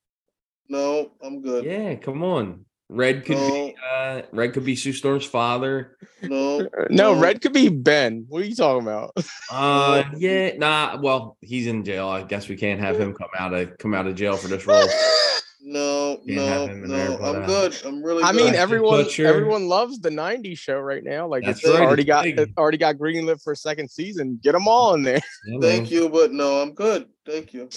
[0.69, 1.65] No, I'm good.
[1.65, 2.65] Yeah, come on.
[2.91, 5.97] Red could be uh Red could be Sue Storm's father.
[6.23, 7.21] No, Uh, No, No.
[7.21, 8.27] Red could be Ben.
[8.29, 9.13] What are you talking about?
[9.51, 12.09] Uh yeah, nah, well, he's in jail.
[12.09, 14.67] I guess we can't have him come out of come out of jail for this
[14.67, 14.87] role.
[15.61, 17.17] no, Can't no, have there, no.
[17.19, 17.77] but, I'm uh, good.
[17.87, 19.25] I'm really I mean, everyone Kutcher.
[19.27, 21.27] everyone loves the '90s show right now.
[21.27, 22.39] Like That's it's right, already got big.
[22.39, 24.39] it already got greenlit for a second season.
[24.43, 25.21] Get them all in there.
[25.47, 25.93] Yeah, Thank man.
[25.93, 27.07] you, but no, I'm good.
[27.27, 27.69] Thank you.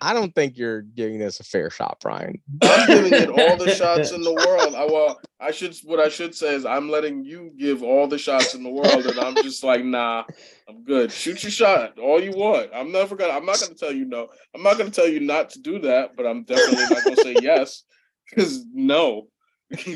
[0.00, 2.40] I don't think you're giving this a fair shot, Brian.
[2.62, 4.74] I'm giving it all the shots in the world.
[4.74, 8.18] I well, I should what I should say is I'm letting you give all the
[8.18, 10.24] shots in the world, and I'm just like, nah,
[10.68, 11.12] I'm good.
[11.12, 12.70] Shoot your shot, all you want.
[12.74, 13.32] I'm never gonna.
[13.32, 14.28] I'm not gonna tell you no.
[14.54, 17.36] I'm not gonna tell you not to do that, but I'm definitely not gonna say
[17.42, 17.84] yes
[18.28, 19.28] because no,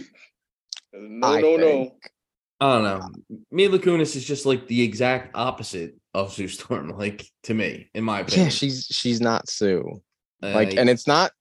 [0.93, 1.97] no, I no, no.
[2.63, 3.11] I don't know.
[3.51, 8.05] Mila Kunis is just like the exact opposite of Sue Storm, like to me, in
[8.05, 8.45] my opinion.
[8.45, 10.01] Yeah, she's she's not Sue.
[10.43, 11.33] Uh, Like, and it's not.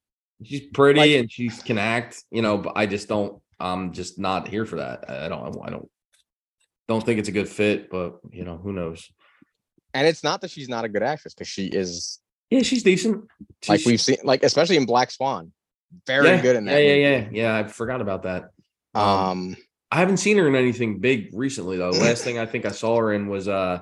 [0.44, 4.18] she's pretty like- and she can act, you know, but I just don't I'm just
[4.18, 5.10] not here for that.
[5.10, 5.88] I don't I don't
[6.88, 9.08] don't think it's a good fit, but you know, who knows.
[9.94, 12.20] And it's not that she's not a good actress because she is.
[12.50, 13.26] Yeah, she's decent.
[13.70, 15.52] Like we've seen, like especially in Black Swan,
[16.08, 16.82] very yeah, good in that.
[16.82, 17.28] Yeah, yeah, yeah.
[17.32, 18.50] Yeah, I forgot about that.
[18.96, 19.58] Um, Um,
[19.92, 21.90] I haven't seen her in anything big recently though.
[21.90, 23.82] Last thing I think I saw her in was uh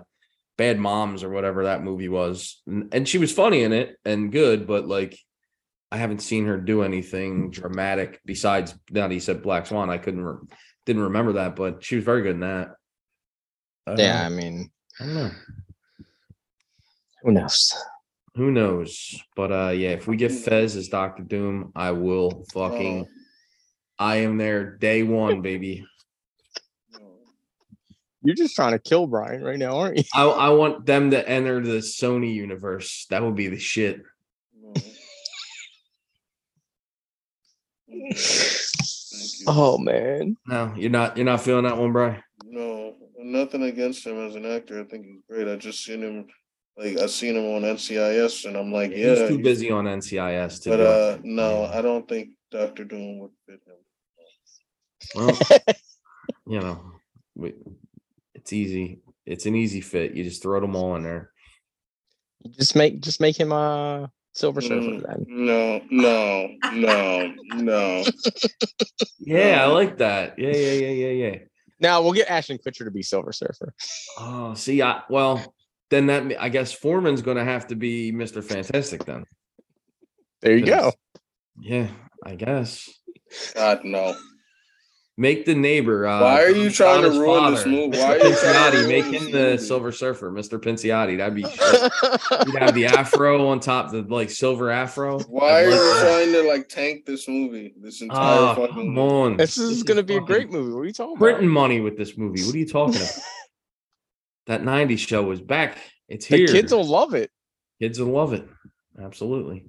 [0.57, 2.61] Bad Moms or whatever that movie was.
[2.67, 5.17] And, and she was funny in it and good, but like
[5.91, 9.89] I haven't seen her do anything dramatic besides now that you said Black Swan.
[9.89, 10.47] I couldn't re-
[10.85, 12.71] didn't remember that, but she was very good in that.
[13.87, 15.31] Uh, yeah, I mean, I don't know.
[17.23, 17.73] who knows?
[18.35, 19.21] Who knows?
[19.35, 23.13] But uh yeah, if we get Fez as Doctor Doom, I will fucking Oh,
[23.99, 25.85] I am there day one, baby.
[28.21, 28.27] No.
[28.27, 30.03] You're just trying to kill Brian right now, aren't you?
[30.13, 33.05] I, I want them to enter the Sony universe.
[33.09, 34.01] That would be the shit.
[34.61, 34.73] no.
[37.91, 39.45] Okay, Thank you.
[39.47, 40.35] Oh man.
[40.45, 41.17] No, you're not.
[41.17, 42.21] You're not feeling that one, Brian.
[42.43, 44.79] No, nothing against him as an actor.
[44.79, 45.47] I think he's great.
[45.47, 46.27] I just seen him,
[46.77, 50.63] like I seen him on NCIS, and I'm like, yeah, He's too busy on NCIS
[50.63, 50.69] to.
[50.69, 50.87] But do it.
[50.87, 53.77] uh, no, I don't think Doctor Doom would fit him.
[55.15, 55.39] well,
[56.47, 56.91] you know,
[57.35, 57.53] we,
[58.39, 59.01] it's easy.
[59.25, 60.13] It's an easy fit.
[60.13, 61.31] You just throw them all in there.
[62.57, 65.25] just make just make him a Silver Surfer Mm, then.
[65.27, 68.03] No, no, no, no.
[69.19, 70.39] Yeah, I like that.
[70.39, 71.37] Yeah, yeah, yeah, yeah, yeah.
[71.79, 73.75] Now we'll get Ashton Kutcher to be Silver Surfer.
[74.17, 75.53] Oh, see, I well,
[75.89, 79.25] then that I guess Foreman's going to have to be Mister Fantastic then.
[80.41, 80.93] There you go.
[81.59, 81.89] Yeah,
[82.25, 82.89] I guess.
[83.53, 84.15] God no.
[85.19, 86.07] Make the neighbor.
[86.07, 87.97] Uh, Why are you trying to ruin this father, movie?
[87.97, 87.99] Mr.
[87.99, 89.57] Why are you trying to Pinciotti, make him the?
[89.57, 90.57] Silver Surfer, Mr.
[90.57, 91.17] Pinciotti.
[91.17, 91.43] That'd be.
[91.49, 92.47] shit.
[92.47, 95.19] You'd have the afro on top, the like silver afro.
[95.23, 95.99] Why I'd are you that.
[96.01, 97.73] trying to like tank this movie?
[97.81, 98.99] This entire Oh, fucking come movie?
[99.11, 99.35] on.
[99.35, 100.71] this is This gonna be a great movie.
[100.71, 101.53] What are you talking Printing about?
[101.53, 102.41] money with this movie.
[102.45, 103.11] What are you talking about?
[104.47, 105.77] that 90s show is back.
[106.07, 106.47] It's The here.
[106.47, 107.29] kids will love it.
[107.81, 108.47] Kids will love it.
[108.97, 109.65] Absolutely.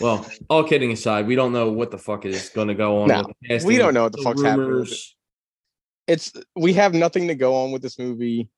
[0.00, 3.08] Well, all kidding aside, we don't know what the fuck is going to go on.
[3.08, 4.86] No, with the we don't know what the Still fuck's happening.
[6.08, 8.48] It's we have nothing to go on with this movie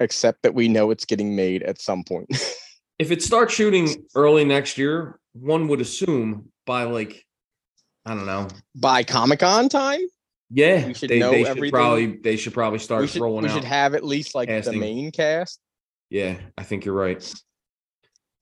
[0.00, 2.28] except that we know it's getting made at some point.
[2.98, 7.26] If it starts shooting early next year, one would assume by like,
[8.06, 8.46] I don't know,
[8.76, 10.02] By Comic Con time?
[10.50, 13.42] Yeah, We should they, know they should probably they should probably start we should rolling
[13.42, 13.54] we out.
[13.54, 15.58] should have at least like the main cast.
[16.10, 17.20] Yeah, I think you're right.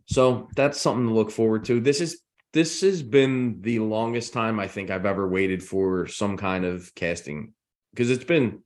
[0.06, 1.80] So that's something to look forward to.
[1.80, 2.20] This is
[2.52, 6.92] this has been the longest time I think I've ever waited for some kind of
[6.94, 7.54] casting
[7.92, 8.62] because it's been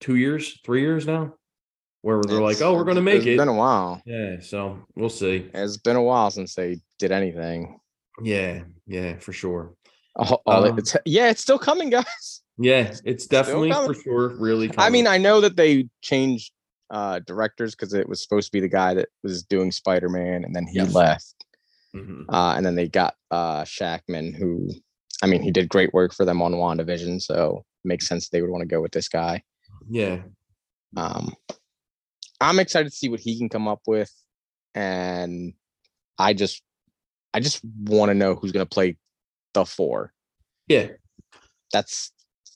[0.00, 1.34] two years, three years now,
[2.02, 4.02] where they're like, "Oh, we're going to make it's it." It's been a while.
[4.06, 5.50] yeah, so we'll see.
[5.54, 7.78] It's been a while since they did anything.
[8.22, 9.74] Yeah, yeah, for sure.
[10.18, 12.42] Oh, oh, Um, it's, yeah, it's still coming, guys.
[12.58, 14.70] Yeah, it's definitely for sure really.
[14.78, 15.06] I mean.
[15.06, 16.52] I know that they changed
[16.88, 20.44] uh directors because it was supposed to be the guy that was doing Spider Man,
[20.44, 20.94] and then he Yes.
[20.94, 21.44] left.
[21.96, 22.26] Mhm.
[22.28, 24.68] Uh, and then they got uh Shakman, who,
[25.22, 28.42] I mean, he did great work for them on WandaVision, so it makes sense they
[28.42, 29.42] would want to go with this guy.
[29.88, 30.22] yeah,
[30.96, 31.34] Um,
[32.40, 34.12] I'm excited to see what he can come up with,
[34.74, 35.54] and
[36.18, 36.62] I just,
[37.32, 38.96] I just want to know who's gonna play
[39.54, 40.12] the four.
[40.68, 40.88] yeah,
[41.72, 42.12] That's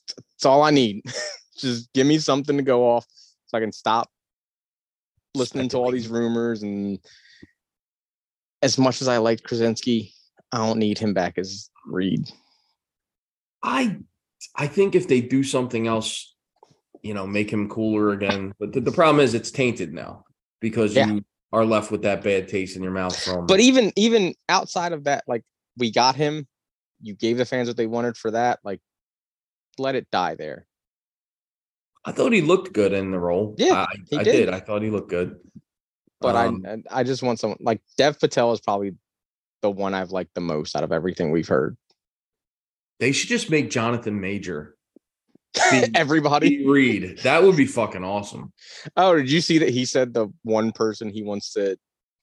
[0.07, 1.03] that's all I need.
[1.57, 3.07] just give me something to go off
[3.47, 4.09] so I can stop
[5.33, 6.99] listening to all these rumors and
[8.61, 10.13] as much as I liked Krasinski,
[10.51, 12.29] I don't need him back as Reed.
[13.63, 13.97] I
[14.55, 16.35] I think if they do something else,
[17.01, 18.53] you know, make him cooler again.
[18.59, 20.25] But the, the problem is it's tainted now
[20.59, 21.07] because Yeah.
[21.07, 23.45] you are left with that bad taste in your mouth from.
[23.45, 25.43] But even even outside of that, like
[25.77, 26.47] we got him,
[27.01, 28.59] you gave the fans what they wanted for that.
[28.63, 28.81] Like,
[29.77, 30.65] let it die there.
[32.03, 33.55] I thought he looked good in the role.
[33.59, 34.45] Yeah, I, I did.
[34.45, 34.49] did.
[34.49, 35.39] I thought he looked good.
[36.21, 38.95] But Um, I I just want someone like Dev Patel is probably
[39.61, 41.77] the one I've liked the most out of everything we've heard.
[42.99, 44.75] they should just make Jonathan Major
[45.71, 46.65] Be- Everybody.
[46.67, 47.19] Reed.
[47.23, 48.53] That would be fucking awesome.
[48.95, 51.77] Oh, did you see that he said the one person he wants to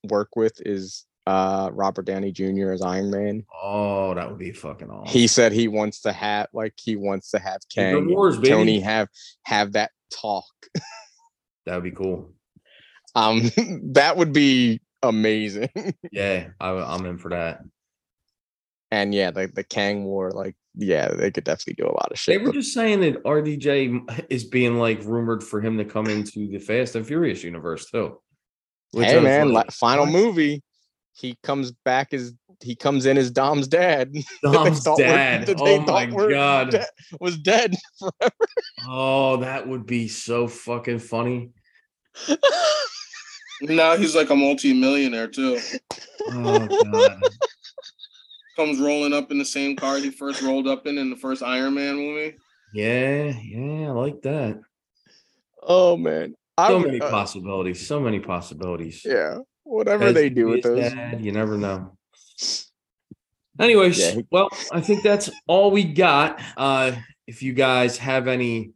[0.09, 2.71] work with is uh Robert Downey Jr.
[2.71, 3.45] as Iron Man?
[3.63, 5.13] Oh, that would be fucking awesome.
[5.13, 8.39] He said he wants to have like he wants to have Kang Wars.
[8.41, 9.09] Tony have
[9.43, 10.47] have that talk.
[11.67, 12.33] that would be cool.
[13.15, 13.51] Um
[13.93, 15.69] that would be amazing.
[16.13, 17.61] Yeah, I, I'm in for that.
[18.91, 22.19] and yeah, the the Kang War, like yeah, they could definitely do a lot of
[22.19, 22.35] shit.
[22.35, 26.07] They were but- just saying that RDJ is being like rumored for him to come
[26.07, 28.21] into the Fast and Furious universe too.
[28.93, 30.63] Which hey man, like, final movie,
[31.13, 34.13] he comes back as he comes in as Dom's dad.
[34.43, 35.55] Dom's dad.
[35.59, 36.71] Oh my god.
[36.71, 36.87] de-
[37.21, 38.35] was dead forever.
[38.89, 41.51] Oh, that would be so fucking funny.
[43.63, 45.59] Now he's like a multi-millionaire too.
[46.31, 47.21] Oh god.
[48.57, 51.43] Comes rolling up in the same car he first rolled up in in the first
[51.43, 52.37] Iron Man movie.
[52.75, 54.61] yeah, yeah, I like that.
[55.63, 57.87] oh man, I So many uh, possibilities.
[57.87, 59.03] So many possibilities.
[59.05, 60.93] yeah, whatever As they do with those.
[60.93, 61.97] dad, you never know.
[63.61, 66.41] Anyways, Yeah, well, I think that's all we got.
[66.57, 66.93] Uh
[67.27, 68.73] if you guys have any,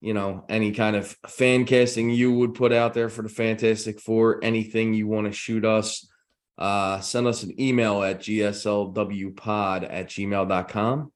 [0.00, 4.00] you know, any kind of fan casting you would put out there for the Fantastic
[4.00, 6.08] Four, anything you want to shoot us,
[6.56, 11.12] uh, send us an email at gslwpod at gmail.com.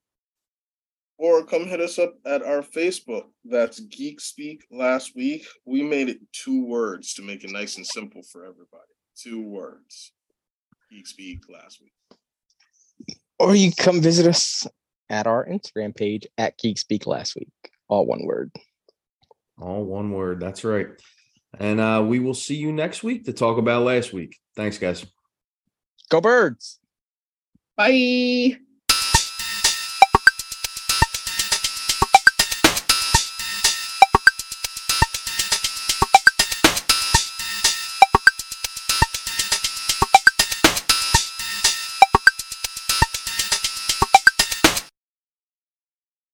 [1.17, 3.25] Or come hit us up at our Facebook.
[3.45, 5.45] That's Geek Speak last week.
[5.65, 8.91] We made it two words to make it nice and simple for everybody.
[9.17, 10.11] Two words.
[10.91, 11.93] Geek Speak last week.
[13.39, 14.67] Or you come visit us
[15.09, 17.51] at our Instagram page at Geek Speak last week.
[17.87, 18.51] All one word.
[19.59, 20.39] All one word.
[20.39, 20.87] That's right.
[21.59, 24.37] And uh, we will see you next week to talk about last week.
[24.55, 25.05] Thanks, guys.
[26.09, 26.79] Go birds.
[27.75, 28.57] Bye.